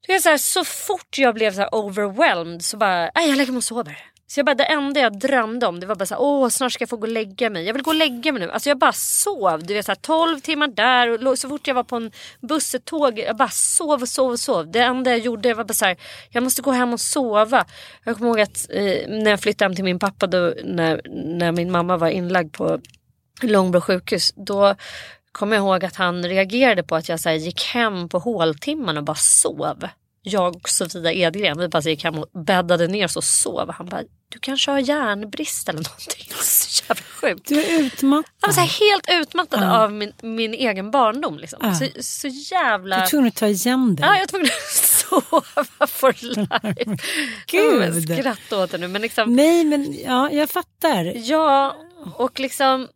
[0.07, 3.53] Det är så, här, så fort jag blev så här overwhelmed så bara, jag lägger
[3.53, 3.99] mig och sover.
[4.33, 6.73] Så jag bara, det enda jag drömde om det var bara så här, åh snart
[6.73, 7.65] ska jag få gå och lägga mig.
[7.67, 8.51] Jag vill gå och lägga mig nu.
[8.51, 9.67] Alltså jag bara sov.
[9.67, 12.11] Du vet så här, 12 timmar där och låg- så fort jag var på en
[12.41, 14.71] buss, ett tåg, jag bara sov och sov och sov.
[14.71, 15.97] Det enda jag gjorde var bara så här,
[16.31, 17.65] jag måste gå hem och sova.
[18.05, 21.01] Jag kommer ihåg att eh, när jag flyttade hem till min pappa då, när,
[21.39, 22.81] när min mamma var inlagd på
[23.43, 24.33] Långbro sjukhus.
[24.37, 24.75] Då
[25.33, 29.01] kommer jag ihåg att han reagerade på att jag så här, gick hem på håltimmarna
[29.01, 29.89] och bara sov.
[30.25, 33.71] Jag och Sofia Edgren, vi bara gick hem och bäddade ner oss och sov.
[33.73, 36.27] Han bara, du kanske har järnbrist eller någonting.
[36.43, 37.49] Så jävla sjukt.
[37.49, 38.33] Du är utmattad.
[38.41, 39.83] Han var så helt utmattad Ja.
[39.83, 41.39] av min, min egen barndom.
[41.39, 41.59] Liksom.
[41.63, 41.75] Ja.
[41.75, 42.97] Så, så jävla...
[42.97, 44.07] Du är tvungen att ta igen dig.
[44.07, 47.05] Ja, jag är tvungen att sova for life.
[47.47, 47.83] Gud.
[47.83, 48.89] Jag skrattar åt det nu.
[48.89, 51.13] Men liksom, Nej men ja, jag fattar.
[51.17, 51.77] Ja,
[52.17, 52.89] och liksom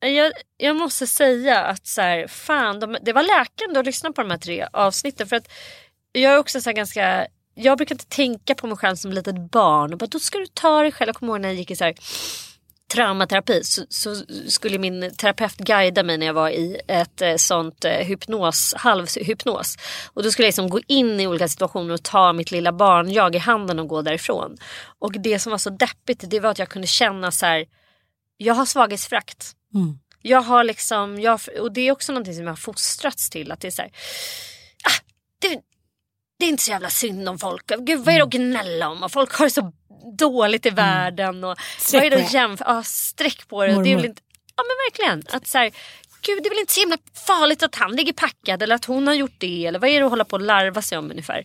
[0.00, 4.22] jag, jag måste säga att så här, fan, de, det var läkande att lyssna på
[4.22, 5.26] de här tre avsnitten.
[5.26, 5.48] För att
[6.12, 9.50] jag är också så här ganska, jag brukar inte tänka på mig själv som litet
[9.50, 9.92] barn.
[9.92, 11.08] Och bara, då ska du ta dig själv.
[11.08, 11.94] Jag kommer ihåg när jag gick i så här,
[12.92, 17.84] traumaterapi så, så, skulle min terapeut guida mig när jag var i ett eh, sånt
[17.84, 19.76] eh, hypnos, halvhypnos.
[20.14, 23.12] Och då skulle jag liksom gå in i olika situationer och ta mitt lilla barn,
[23.12, 24.56] jag i handen och gå därifrån.
[24.98, 27.66] Och det som var så deppigt det var att jag kunde känna så här,
[28.36, 29.52] jag har svaghetsfrakt.
[29.74, 29.98] Mm.
[30.22, 33.52] Jag har liksom, jag, och det är också någonting som jag har fostrats till.
[33.52, 33.90] Att det är så här,
[34.84, 35.00] ah,
[35.38, 35.60] det,
[36.40, 37.66] det är inte så jävla synd om folk.
[37.78, 39.02] Gud vad är det att gnälla om?
[39.02, 39.72] Och folk har det så
[40.18, 40.76] dåligt i mm.
[40.76, 41.44] världen.
[41.44, 42.74] Och, streck vad är det att jämföra?
[42.74, 43.82] Ja, streck på det.
[43.82, 44.22] det är väl inte,
[44.56, 45.36] ja men verkligen.
[45.36, 45.70] Att så här,
[46.22, 49.06] Gud det är väl inte så himla farligt att han ligger packad eller att hon
[49.06, 49.66] har gjort det.
[49.66, 51.44] Eller vad är det att hålla på och larva sig om ungefär.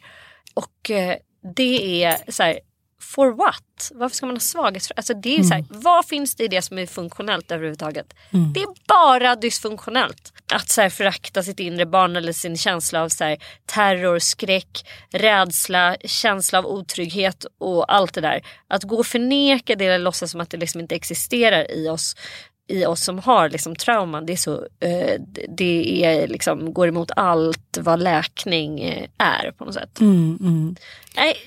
[0.53, 1.15] Och eh,
[1.55, 2.59] det är så här,
[3.01, 3.91] for what?
[3.93, 4.99] Varför ska man ha svaghetsfrågor?
[4.99, 5.47] Alltså det är mm.
[5.47, 8.13] så här, vad finns det i det som är funktionellt överhuvudtaget?
[8.33, 8.53] Mm.
[8.53, 10.33] Det är bara dysfunktionellt.
[10.53, 14.87] Att så här, förakta sitt inre barn eller sin känsla av så här, terror, skräck,
[15.11, 18.41] rädsla, känsla av otrygghet och allt det där.
[18.67, 22.15] Att gå och förneka det eller låtsas som att det liksom inte existerar i oss
[22.67, 27.11] i oss som har liksom trauman, det, är så, eh, det är liksom, går emot
[27.15, 29.99] allt vad läkning eh, är på något sätt.
[29.99, 30.75] Mm, mm.
[31.15, 31.37] Nej,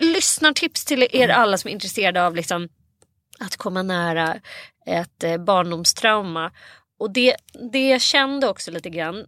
[0.00, 2.68] lyssnartips till er alla som är intresserade av liksom,
[3.38, 4.40] att komma nära
[4.86, 6.50] ett eh, barndomstrauma.
[6.98, 7.36] Och det,
[7.72, 9.26] det jag kände också lite grann,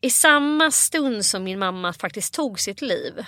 [0.00, 3.24] i samma stund som min mamma faktiskt tog sitt liv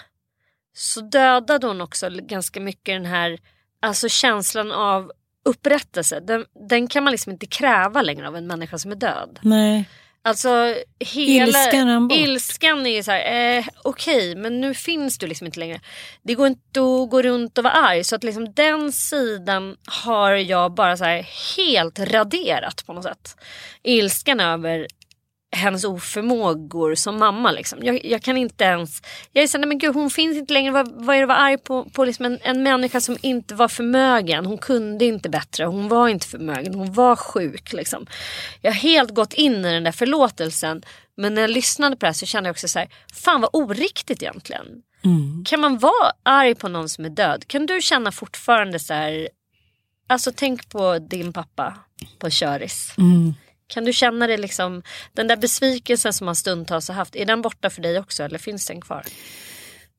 [0.77, 3.39] så dödade hon också ganska mycket den här
[3.81, 5.13] alltså känslan av
[5.45, 9.39] upprättelse, den, den, kan man liksom inte kräva längre av en människa som är död.
[9.43, 9.85] Nej.
[10.27, 15.47] Alltså hela ilskan, ilskan är så här, eh, okej okay, men nu finns du liksom
[15.47, 15.81] inte längre.
[16.23, 20.33] Det går inte att gå runt och vara arg så att liksom den sidan har
[20.33, 21.27] jag bara så här
[21.57, 23.37] helt raderat på något sätt.
[23.83, 24.87] Ilskan över
[25.55, 27.51] hennes oförmågor som mamma.
[27.51, 27.79] Liksom.
[27.83, 29.03] Jag, jag, kan inte ens...
[29.33, 30.73] Jag är såhär, men gud hon finns inte längre.
[30.73, 31.85] Vad, vad är det att vara arg på?
[31.85, 34.47] på liksom en, en människa som inte var förmögen.
[34.47, 35.65] Hon kunde inte bättre.
[35.65, 36.75] Hon var inte förmögen.
[36.75, 37.73] Hon var sjuk.
[37.73, 38.07] Liksom.
[38.61, 40.83] Jag har helt gått in i den där förlåtelsen.
[41.17, 43.51] Men när jag lyssnade på det här så kände jag också så här, fan vad
[43.53, 44.67] oriktigt egentligen.
[45.05, 45.45] Mm.
[45.45, 47.45] Kan man vara arg på någon som är död?
[47.47, 49.29] Kan du känna fortfarande så här,
[50.07, 51.79] alltså tänk på din pappa
[52.19, 52.95] på köris.
[52.99, 53.35] Mm.
[53.67, 57.43] Kan du känna det liksom, den där besvikelsen som man stundtals har haft, är den
[57.43, 59.03] borta för dig också eller finns den kvar?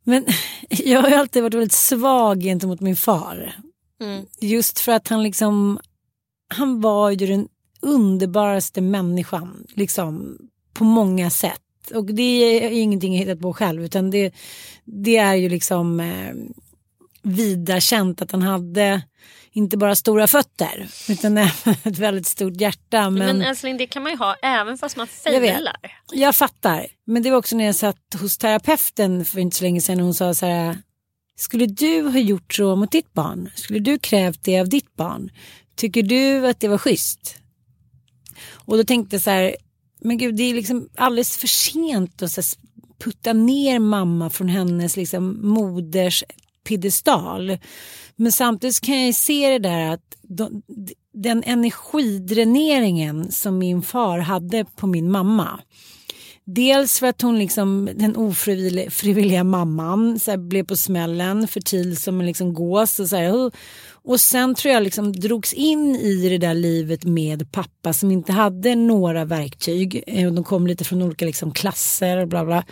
[0.04, 0.26] Men
[0.70, 3.56] jag har alltid varit väldigt svag gentemot min far.
[4.02, 4.26] Mm.
[4.42, 5.80] Just för att han liksom,
[6.48, 7.48] han var ju den
[7.82, 10.38] underbaraste människan liksom
[10.74, 11.62] på många sätt.
[11.94, 12.24] Och det
[12.64, 14.34] är ingenting jag hittat på själv utan det,
[14.84, 16.34] det är ju liksom eh,
[17.26, 19.02] vida känt att han hade
[19.52, 23.10] inte bara stora fötter utan även ett väldigt stort hjärta.
[23.10, 25.78] Men, men älskling det kan man ju ha även fast man failar.
[25.82, 26.88] Jag, jag fattar.
[27.06, 30.06] Men det var också när jag satt hos terapeuten för inte så länge sedan och
[30.06, 30.78] hon sa så här.
[31.38, 33.50] Skulle du ha gjort så mot ditt barn?
[33.56, 35.30] Skulle du krävt det av ditt barn?
[35.76, 37.38] Tycker du att det var schysst?
[38.52, 39.56] Och då tänkte jag så här.
[40.02, 42.58] Men gud det är liksom alldeles för sent att
[43.00, 46.24] putta ner mamma från hennes liksom moders
[46.68, 47.58] piedestal.
[48.16, 50.62] Men samtidigt kan jag se det där att de,
[51.14, 55.60] den energidräneringen som min far hade på min mamma.
[56.48, 61.98] Dels för att hon liksom, den ofrivilliga mamman så här, blev på smällen för tid
[61.98, 63.00] som en liksom gås.
[63.00, 63.52] Och, så här,
[63.92, 68.32] och sen tror jag liksom drogs in i det där livet med pappa som inte
[68.32, 70.04] hade några verktyg.
[70.08, 72.64] Eh, de kom lite från olika liksom klasser och bla bla.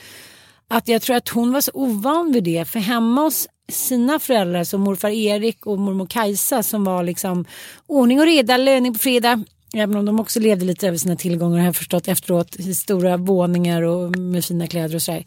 [0.67, 2.65] Att jag tror att hon var så ovan vid det.
[2.65, 7.45] För hemma hos sina föräldrar som morfar Erik och mormor Kajsa som var liksom
[7.87, 9.43] ordning och reda, löning på fredag.
[9.73, 12.55] Även om de också levde lite över sina tillgångar har jag förstått efteråt.
[12.55, 15.25] I stora våningar och med fina kläder och sådär.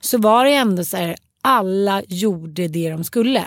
[0.00, 3.44] Så var det ändå så här, alla gjorde det de skulle.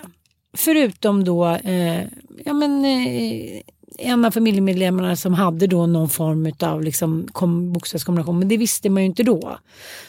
[0.58, 2.02] Förutom då, eh,
[2.46, 3.62] ja men eh,
[3.98, 7.28] en av familjemedlemmarna som hade då någon form av liksom
[7.74, 8.40] bokstavskombination.
[8.40, 9.60] Men det visste man ju inte då.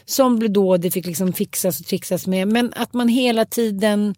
[0.04, 2.48] Som då det fick liksom fixas och trixas med.
[2.48, 4.14] Men att man hela tiden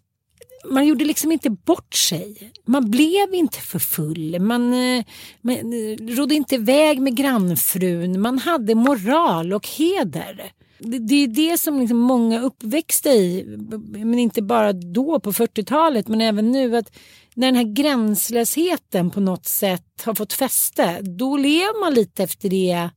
[0.69, 2.51] man gjorde liksom inte bort sig.
[2.65, 4.39] Man blev inte för full.
[4.39, 5.05] Man, eh,
[5.41, 8.21] man eh, rodde inte iväg med grannfrun.
[8.21, 10.51] Man hade moral och heder.
[10.79, 13.57] Det, det är det som liksom många uppväxte i.
[13.87, 16.77] Men inte bara då på 40-talet men även nu.
[16.77, 16.91] att
[17.35, 21.01] när den här gränslösheten på något sätt har fått fäste.
[21.01, 22.89] Då lever man lite efter det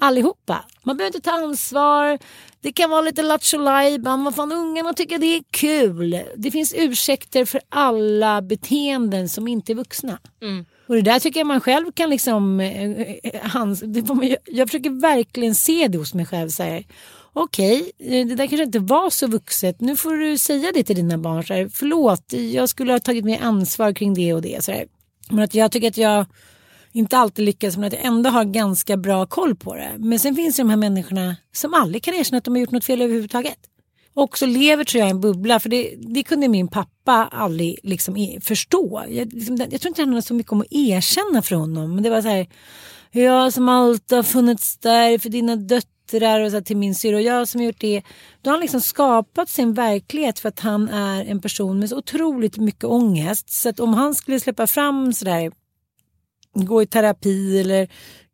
[0.00, 0.64] allihopa.
[0.82, 2.18] Man behöver inte ta ansvar.
[2.60, 6.22] Det kan vara lite lattjo Vad fan, ungarna tycker det är kul.
[6.36, 10.18] Det finns ursäkter för alla beteenden som inte är vuxna.
[10.42, 10.64] Mm.
[10.86, 12.60] Och det där tycker jag man själv kan liksom...
[12.60, 16.48] Eh, eh hans, man, jag försöker verkligen se det hos mig själv.
[16.48, 16.62] Så
[17.32, 19.80] Okej, okay, det där kanske inte var så vuxet.
[19.80, 21.44] Nu får du säga det till dina barn.
[21.44, 24.64] Så här, Förlåt, jag skulle ha tagit mer ansvar kring det och det.
[24.64, 24.86] Så här.
[25.30, 26.26] Men att jag tycker att jag
[26.92, 29.90] inte alltid lyckas men att jag ändå har ganska bra koll på det.
[29.98, 32.70] Men sen finns det de här människorna som aldrig kan erkänna att de har gjort
[32.70, 33.58] något fel överhuvudtaget.
[34.14, 37.78] Och så lever tror jag i en bubbla för det, det kunde min pappa aldrig
[37.82, 39.04] liksom e-, förstå.
[39.08, 41.94] Jag, liksom, jag tror inte det handlade så mycket om att erkänna för honom.
[41.94, 42.46] Men det var så här,
[43.10, 47.16] jag som alltid har funnits där för dina döttrar och så här, till min syrra
[47.16, 48.02] och jag som har gjort det.
[48.42, 51.98] Då har han liksom skapat sin verklighet för att han är en person med så
[51.98, 53.50] otroligt mycket ångest.
[53.50, 55.52] Så att om han skulle släppa fram sådär,
[56.54, 57.88] gå i terapi eller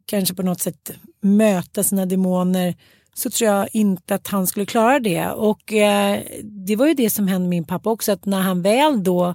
[0.07, 2.75] kanske på något sätt möta sina demoner
[3.15, 5.29] så tror jag inte att han skulle klara det.
[5.29, 9.05] Och eh, det var ju det som hände min pappa också att när han väl
[9.05, 9.35] då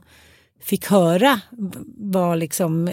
[0.61, 1.41] fick höra
[1.97, 2.89] var liksom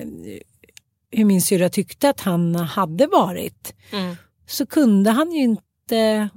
[1.11, 4.17] hur min syrra tyckte att han hade varit Mm
[4.49, 6.29] så kunde han ju inte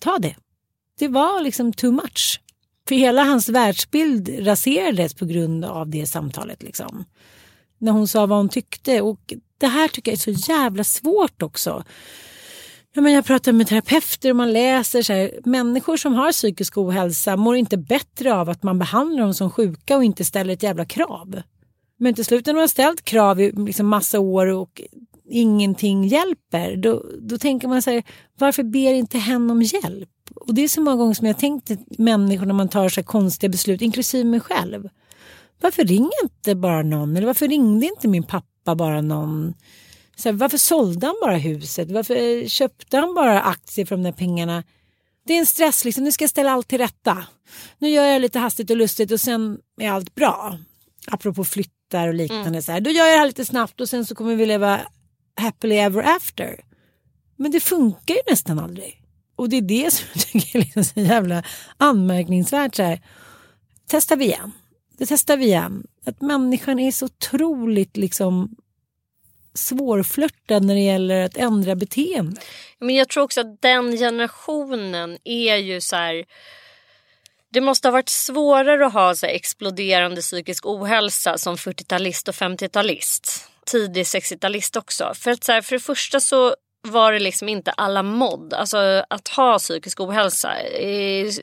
[0.00, 0.36] ta det.
[0.98, 2.40] Det var liksom too much.
[2.88, 6.62] För hela hans världsbild raserades på grund av det samtalet.
[6.62, 7.04] Liksom.
[7.78, 9.00] När hon sa vad hon tyckte.
[9.00, 11.84] Och det här tycker jag är så jävla svårt också.
[12.94, 16.78] Ja, men jag pratar med terapeuter och man läser så här, människor som har psykisk
[16.78, 20.62] ohälsa mår inte bättre av att man behandlar dem som sjuka och inte ställer ett
[20.62, 21.42] jävla krav.
[21.98, 24.82] Men till slut när man har ställt krav i liksom massa år och
[25.28, 28.02] ingenting hjälper, då, då tänker man så här,
[28.38, 30.08] varför ber inte hen om hjälp?
[30.34, 33.06] Och det är så många gånger som jag tänkt människor när man tar så här
[33.06, 34.88] konstiga beslut, inklusive mig själv.
[35.60, 37.16] Varför ringer inte bara någon?
[37.16, 39.54] Eller varför ringde inte min pappa bara någon?
[40.16, 41.90] Så här, varför sålde han bara huset?
[41.90, 44.62] Varför köpte han bara aktier för de där pengarna?
[45.26, 46.04] Det är en stress, liksom.
[46.04, 47.24] nu ska jag ställa allt till rätta.
[47.78, 50.58] Nu gör jag lite hastigt och lustigt och sen är allt bra.
[51.06, 52.62] Apropå flyttar och liknande.
[52.62, 52.80] Så här.
[52.80, 54.80] Då gör jag det här lite snabbt och sen så kommer vi leva
[55.36, 56.60] happily ever after.
[57.36, 59.02] Men det funkar ju nästan aldrig.
[59.36, 61.42] Och det är det som jag tycker är liksom så jävla
[61.76, 62.74] anmärkningsvärt.
[62.74, 63.00] Så här.
[63.88, 64.52] Testar vi igen.
[64.98, 65.86] Det testar vi igen.
[66.06, 68.56] Att människan är så otroligt liksom
[69.54, 72.40] svårflörtad när det gäller att ändra beteende.
[72.78, 76.24] Men jag tror också att den generationen är ju så här...
[77.48, 83.48] Det måste ha varit svårare att ha så exploderande psykisk ohälsa som 40-talist och 50-talist.
[83.70, 85.12] Tidig 60-talist också.
[85.14, 86.54] För att så här, för det första så
[86.88, 88.54] var det liksom inte alla mod.
[88.54, 90.54] Alltså att ha psykisk ohälsa.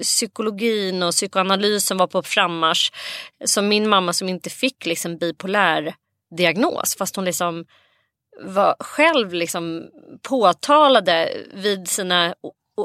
[0.02, 2.92] Psykologin och psykoanalysen var på frammarsch.
[3.46, 5.96] Som min mamma som inte fick liksom bipolär
[6.38, 7.66] diagnos fast hon liksom
[8.42, 9.86] var själv liksom
[10.22, 12.36] påtalade vid sina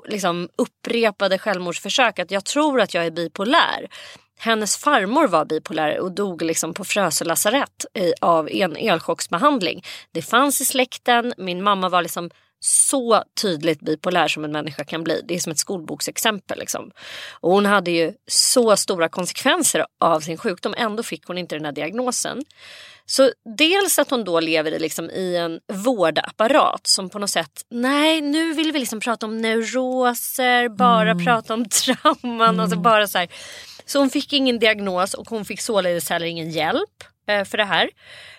[0.08, 3.88] liksom upprepade självmordsförsök att jag tror att jag är bipolär.
[4.38, 7.86] Hennes farmor var bipolär och dog liksom på Frösö lasarett
[8.20, 9.84] av en elchocksbehandling.
[10.12, 11.34] Det fanns i släkten.
[11.36, 12.30] Min mamma var liksom
[12.60, 15.22] så tydligt bipolär som en människa kan bli.
[15.24, 16.58] Det är som ett skolboksexempel.
[16.58, 16.90] Liksom.
[17.40, 20.74] Och hon hade ju så stora konsekvenser av sin sjukdom.
[20.76, 22.44] Ändå fick hon inte den här diagnosen.
[23.10, 27.62] Så dels att hon då lever i, liksom, i en vårdapparat som på något sätt,
[27.70, 32.60] nej nu vill vi liksom prata om neuroser, bara prata om trauman.
[32.60, 33.28] Alltså bara så, här.
[33.86, 37.64] så hon fick ingen diagnos och hon fick således heller ingen hjälp eh, för det
[37.64, 37.90] här.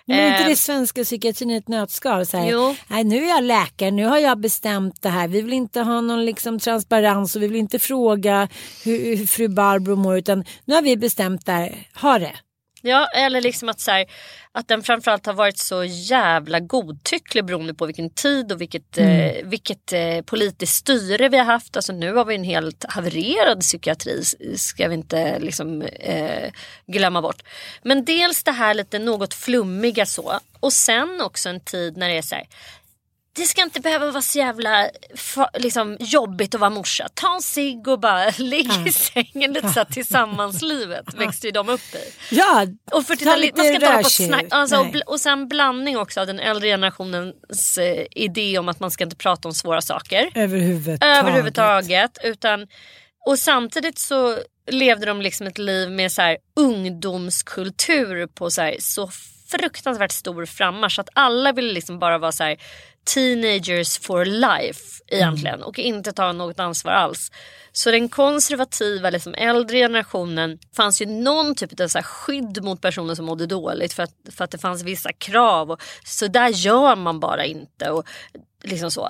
[0.05, 2.25] Men är inte Eh, det svenska psykiatrin ett nötskal?
[2.25, 2.75] Så här.
[2.87, 5.27] Nej, nu är jag läkare, nu har jag bestämt det här.
[5.27, 8.47] Vi vill inte ha någon liksom transparens och vi vill inte fråga
[8.83, 11.87] hur, hur fru Barbro mår utan nu har vi bestämt det här.
[12.01, 12.35] Ha det.
[12.81, 14.05] Ja, eller liksom att, så här,
[14.51, 19.31] att den framförallt har varit så jävla godtycklig beroende på vilken tid och vilket, eh,
[19.43, 21.75] vilket eh, politiskt styre vi har haft.
[21.75, 24.23] Alltså nu har vi en helt havererad psykiatri,
[24.57, 26.51] ska vi inte liksom, eh,
[26.87, 27.43] glömma bort.
[27.83, 30.39] Men dels det här lite något flummiga så.
[30.59, 32.47] Och sen också en tid när det är så här,
[33.33, 34.89] det ska inte behöva vara så jävla
[35.53, 37.07] liksom, jobbigt att vara morsa.
[37.13, 41.69] Ta en cigg och bara ligg i sängen lite så här, tillsammanslivet växte ju de
[41.69, 42.35] upp i.
[42.35, 45.47] Ja, Och för ta man ska inte hålla på snack, alltså, och, bl- och sen
[45.47, 49.53] blandning också av den äldre generationens eh, idé om att man ska inte prata om
[49.53, 50.31] svåra saker.
[50.35, 51.17] Överhuvudtaget.
[51.19, 52.17] Överhuvudtaget.
[52.23, 52.67] Utan,
[53.25, 54.37] och samtidigt så
[54.71, 59.09] levde de liksom ett liv med så här ungdomskultur på så, här, så
[59.51, 60.99] fruktansvärt stor frammarsch.
[60.99, 62.57] Att alla ville liksom bara vara så här
[63.13, 67.31] teenagers for life egentligen och inte ta något ansvar alls.
[67.71, 72.81] Så den konservativa liksom, äldre generationen fanns ju någon typ av så här skydd mot
[72.81, 75.71] personer som mådde dåligt för att, för att det fanns vissa krav.
[75.71, 77.89] Och, så där gör man bara inte.
[77.89, 78.07] Och,
[78.63, 79.09] liksom så.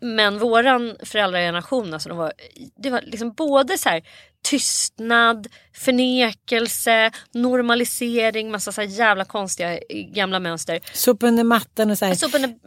[0.00, 2.32] Men våran föräldrageneration, alltså, de var,
[2.76, 4.02] det var liksom både så här
[4.42, 9.80] tystnad, förnekelse, normalisering, massa så jävla konstiga eh,
[10.14, 10.80] gamla mönster.
[10.92, 12.38] Sopa under mattan och så här.
[12.38, 12.58] Men,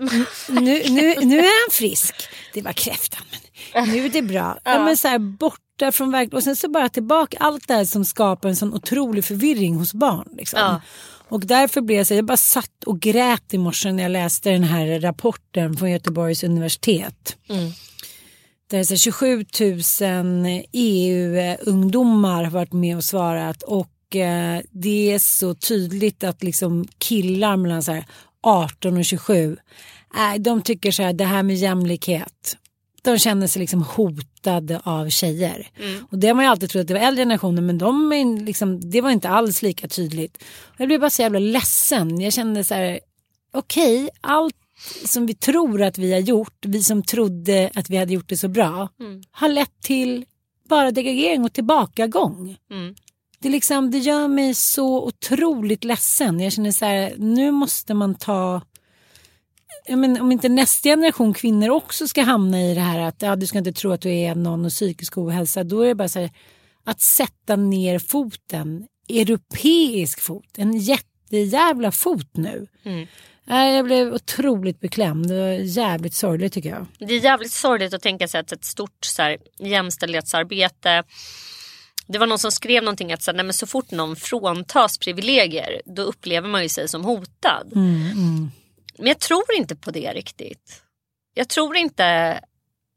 [0.47, 2.15] nu, nu, nu är han frisk.
[2.53, 3.25] Det var kräftan
[3.73, 4.57] men nu är det bra.
[4.63, 4.85] Ja.
[4.85, 8.05] men så här, borta från verkligheten och sen så bara tillbaka allt det här som
[8.05, 10.29] skapar en sån otrolig förvirring hos barn.
[10.37, 10.59] Liksom.
[10.59, 10.81] Ja.
[11.29, 14.49] Och därför blev jag så jag bara satt och grät i morse när jag läste
[14.49, 17.37] den här rapporten från Göteborgs universitet.
[17.49, 17.71] Mm.
[18.73, 19.45] Där det är 27
[20.45, 26.87] 000 EU-ungdomar har varit med och svarat och eh, det är så tydligt att liksom
[26.97, 28.05] killar mellan så här
[28.41, 29.57] 18 och 27,
[30.15, 32.57] äh, de tycker så här det här med jämlikhet,
[33.01, 35.67] de känner sig liksom hotade av tjejer.
[35.79, 36.05] Mm.
[36.11, 38.11] Och det har man ju alltid trott att det var äldre generationer men de
[38.45, 40.43] liksom, det var inte alls lika tydligt.
[40.77, 42.21] Jag blev bara så jävla ledsen.
[42.21, 42.99] Jag kände så här,
[43.53, 44.55] okej, okay, allt
[45.05, 48.37] som vi tror att vi har gjort, vi som trodde att vi hade gjort det
[48.37, 49.23] så bra, Mm.
[49.31, 50.25] har lett till
[50.69, 52.57] bara degradering och tillbakagång.
[52.71, 52.95] Mm.
[53.39, 56.39] Det, liksom, det gör mig så otroligt ledsen.
[56.39, 58.61] Jag känner så här, nu måste man ta
[59.89, 63.47] men, om inte nästa generation kvinnor också ska hamna i det här att ja, du
[63.47, 65.63] ska inte tro att du är någon och psykisk ohälsa.
[65.63, 66.31] Då är det bara så här,
[66.83, 72.67] att sätta ner foten, europeisk fot, en jättejävla fot nu.
[72.83, 73.07] Mm.
[73.45, 75.27] Nej, Jag blev otroligt beklämd.
[75.27, 76.85] Det var jävligt sorgligt tycker jag.
[76.99, 81.03] Det är jävligt sorgligt att tänka sig att ett stort så här, jämställdhetsarbete
[82.07, 84.97] det var någon som skrev någonting att så, här, nej, men så fort någon fråntas
[84.97, 87.71] privilegier då upplever man ju sig som hotad.
[87.75, 88.51] Mm,
[88.97, 90.81] Men jag tror inte på det riktigt.
[91.33, 92.39] Jag tror inte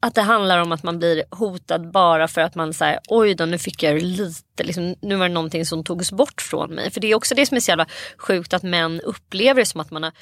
[0.01, 3.45] att det handlar om att man blir hotad bara för att man säger oj då
[3.45, 6.91] nu fick jag lite, liksom, nu var det någonting som togs bort från mig.
[6.91, 7.85] För det är också det som är så jävla
[8.17, 10.13] sjukt att män upplever det som att man har,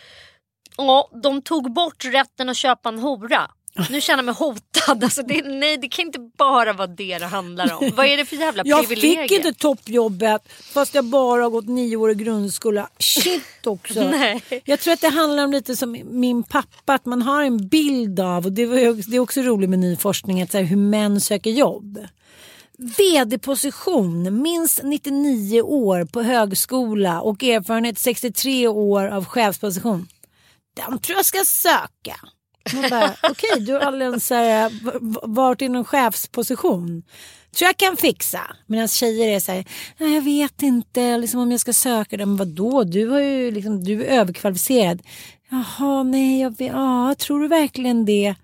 [0.78, 3.51] ja de tog bort rätten att köpa en hora.
[3.89, 5.03] Nu känner jag mig hotad.
[5.03, 7.91] Alltså det, nej det kan inte bara vara det det handlar om.
[7.95, 9.21] Vad är det för jävla Jag privilegier?
[9.28, 10.41] fick inte toppjobbet
[10.73, 12.89] fast jag bara har gått nio år i grundskola.
[12.99, 14.03] Shit också.
[14.09, 14.41] Nej.
[14.65, 18.19] Jag tror att det handlar om lite som min pappa, att man har en bild
[18.19, 21.21] av, och det, var, det är också roligt med ny forskning, att så hur män
[21.21, 22.07] söker jobb.
[22.78, 30.07] VD-position, minst 99 år på högskola och erfarenhet 63 år av chefsposition.
[30.76, 32.15] Den tror jag ska söka.
[32.74, 34.72] Man bara, Okej, du har aldrig ens eh, så här,
[35.28, 37.03] varit i någon chefsposition.
[37.55, 38.41] Tror jag kan fixa.
[38.68, 39.66] Medan tjejer är så här,
[39.97, 43.84] "Nej, jag vet inte liksom, om jag ska söka Men Vadå, du, har ju, liksom,
[43.84, 45.01] du är överkvalificerad.
[45.49, 48.36] Jaha, nej, jag vet, ja, tror du verkligen det?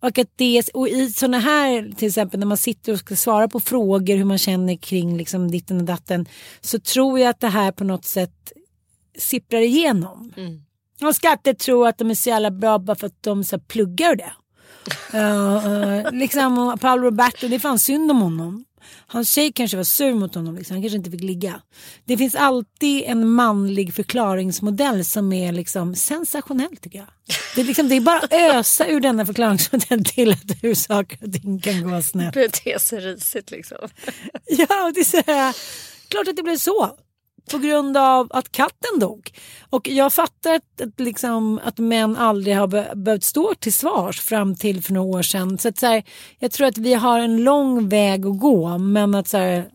[0.00, 3.48] Och, att det, och i sådana här, till exempel när man sitter och ska svara
[3.48, 6.26] på frågor hur man känner kring liksom, ditten och datten.
[6.60, 8.52] Så tror jag att det här på något sätt
[9.18, 10.32] sipprar igenom.
[10.36, 10.65] Mm.
[11.00, 13.60] Och skatter tror att de är så jävla bra bara för att de så här,
[13.60, 14.32] pluggar det.
[15.14, 18.64] Uh, uh, liksom Paolo Roberto, det är fan synd om honom.
[19.06, 20.74] Hans tjej kanske var sur mot honom, liksom.
[20.74, 21.60] han kanske inte fick ligga.
[22.04, 27.08] Det finns alltid en manlig förklaringsmodell som är liksom sensationell tycker jag.
[27.54, 31.18] Det är, liksom, det är bara att ösa ur denna förklaringsmodell till att hur saker
[31.26, 32.34] och ting kan gå snett.
[32.34, 33.88] Bete sig risigt liksom.
[34.46, 35.56] Ja, och det är så här,
[36.08, 36.98] klart att det blev så.
[37.50, 39.30] På grund av att katten dog.
[39.70, 44.20] Och jag fattar att, att, liksom, att män aldrig har be- behövt stå till svars
[44.20, 45.58] fram till för några år sedan.
[45.58, 46.02] Så, att, så här,
[46.38, 49.68] jag tror att vi har en lång väg att gå men att så här,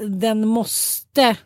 [0.00, 1.36] den måste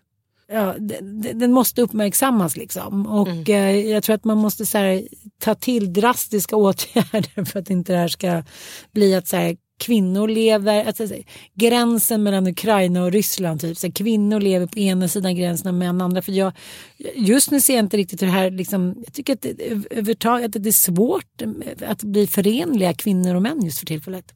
[0.53, 3.07] Ja, den, den måste uppmärksammas liksom.
[3.07, 5.09] Och eh, jag tror att man måste så här,
[5.39, 8.43] ta till drastiska åtgärder för att inte det här ska
[8.93, 11.07] bli att så här, kvinnor lever, alltså,
[11.55, 13.79] gränsen mellan Ukraina och Ryssland typ.
[13.79, 16.22] Så här, kvinnor lever på ena sidan gränsen och män andra.
[16.22, 16.53] För jag,
[17.14, 20.57] just nu ser jag inte riktigt hur det här, liksom, jag tycker att det, överhuvudtaget
[20.57, 21.43] att det är svårt
[21.87, 24.35] att bli förenliga kvinnor och män just för tillfället.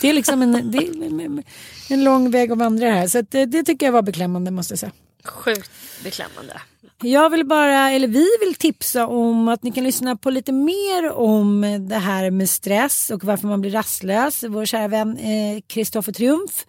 [0.00, 3.08] Det är liksom en, det är en lång väg att vandra här.
[3.08, 4.92] Så att det, det tycker jag var beklämmande måste jag säga.
[5.26, 5.70] Sjukt
[6.04, 6.60] beklämmande.
[7.02, 11.12] Jag vill bara, eller vi vill tipsa om att ni kan lyssna på lite mer
[11.12, 14.44] om det här med stress och varför man blir rastlös.
[14.48, 15.18] Vår kära vän
[15.66, 16.66] Kristoffer eh, Triumf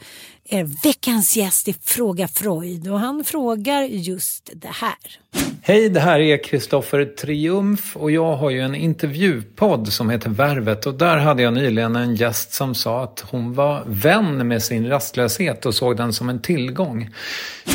[0.84, 4.96] veckans gäst i Fråga Freud och han frågar just det här.
[5.62, 10.86] Hej, det här är Kristoffer Triumf och jag har ju en intervjupodd som heter Värvet
[10.86, 14.88] och där hade jag nyligen en gäst som sa att hon var vän med sin
[14.90, 17.10] rastlöshet och såg den som en tillgång.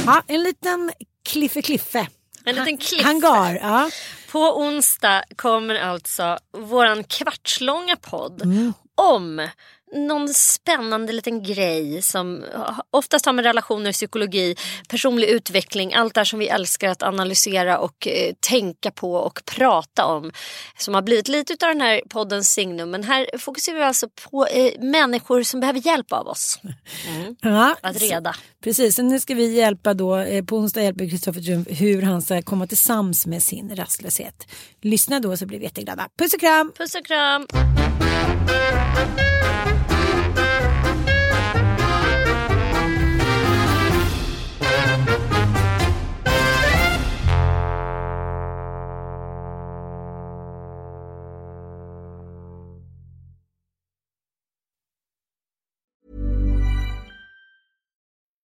[0.06, 0.90] Ja, en liten
[1.28, 2.06] kliffe kliffe.
[2.44, 3.04] En liten kliffe.
[3.04, 3.90] Hangar, ja.
[4.32, 8.72] På onsdag kommer alltså våran kvartslånga podd Mm.
[8.94, 9.48] om
[9.93, 12.45] någon spännande liten grej som
[12.90, 14.57] oftast har med relationer, psykologi,
[14.88, 20.07] personlig utveckling, allt det som vi älskar att analysera och eh, tänka på och prata
[20.07, 20.32] om.
[20.78, 22.90] Som har blivit lite av den här poddens signum.
[22.90, 26.61] Men här fokuserar vi alltså på eh, människor som behöver hjälp av oss.
[27.09, 27.36] Mm.
[27.40, 28.34] Ja, Att reda.
[28.64, 32.22] Precis, och nu ska vi hjälpa då, eh, på onsdag hjälper Kristoffer Triumf hur han
[32.22, 34.47] ska komma till sams med sin rastlöshet.
[34.82, 36.09] Lyssna då så blir vi jätteglada.
[36.18, 36.72] Puss och kram!
[36.78, 37.47] Puss och kram!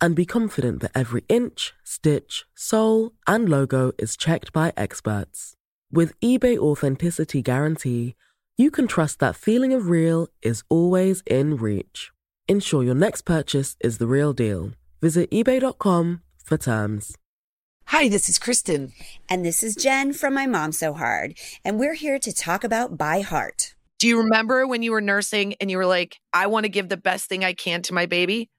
[0.00, 5.54] and be confident that every inch, stitch, sole, and logo is checked by experts.
[5.90, 8.14] With eBay Authenticity Guarantee,
[8.56, 12.10] you can trust that feeling of real is always in reach.
[12.48, 14.72] Ensure your next purchase is the real deal.
[15.00, 17.16] Visit eBay.com for terms.
[17.86, 18.92] Hi, this is Kristen.
[19.30, 21.38] And this is Jen from My Mom So Hard.
[21.64, 23.74] And we're here to talk about By Heart.
[23.98, 26.88] Do you remember when you were nursing and you were like, I want to give
[26.88, 28.50] the best thing I can to my baby?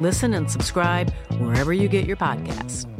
[0.00, 2.97] Listen and subscribe wherever you get your podcasts.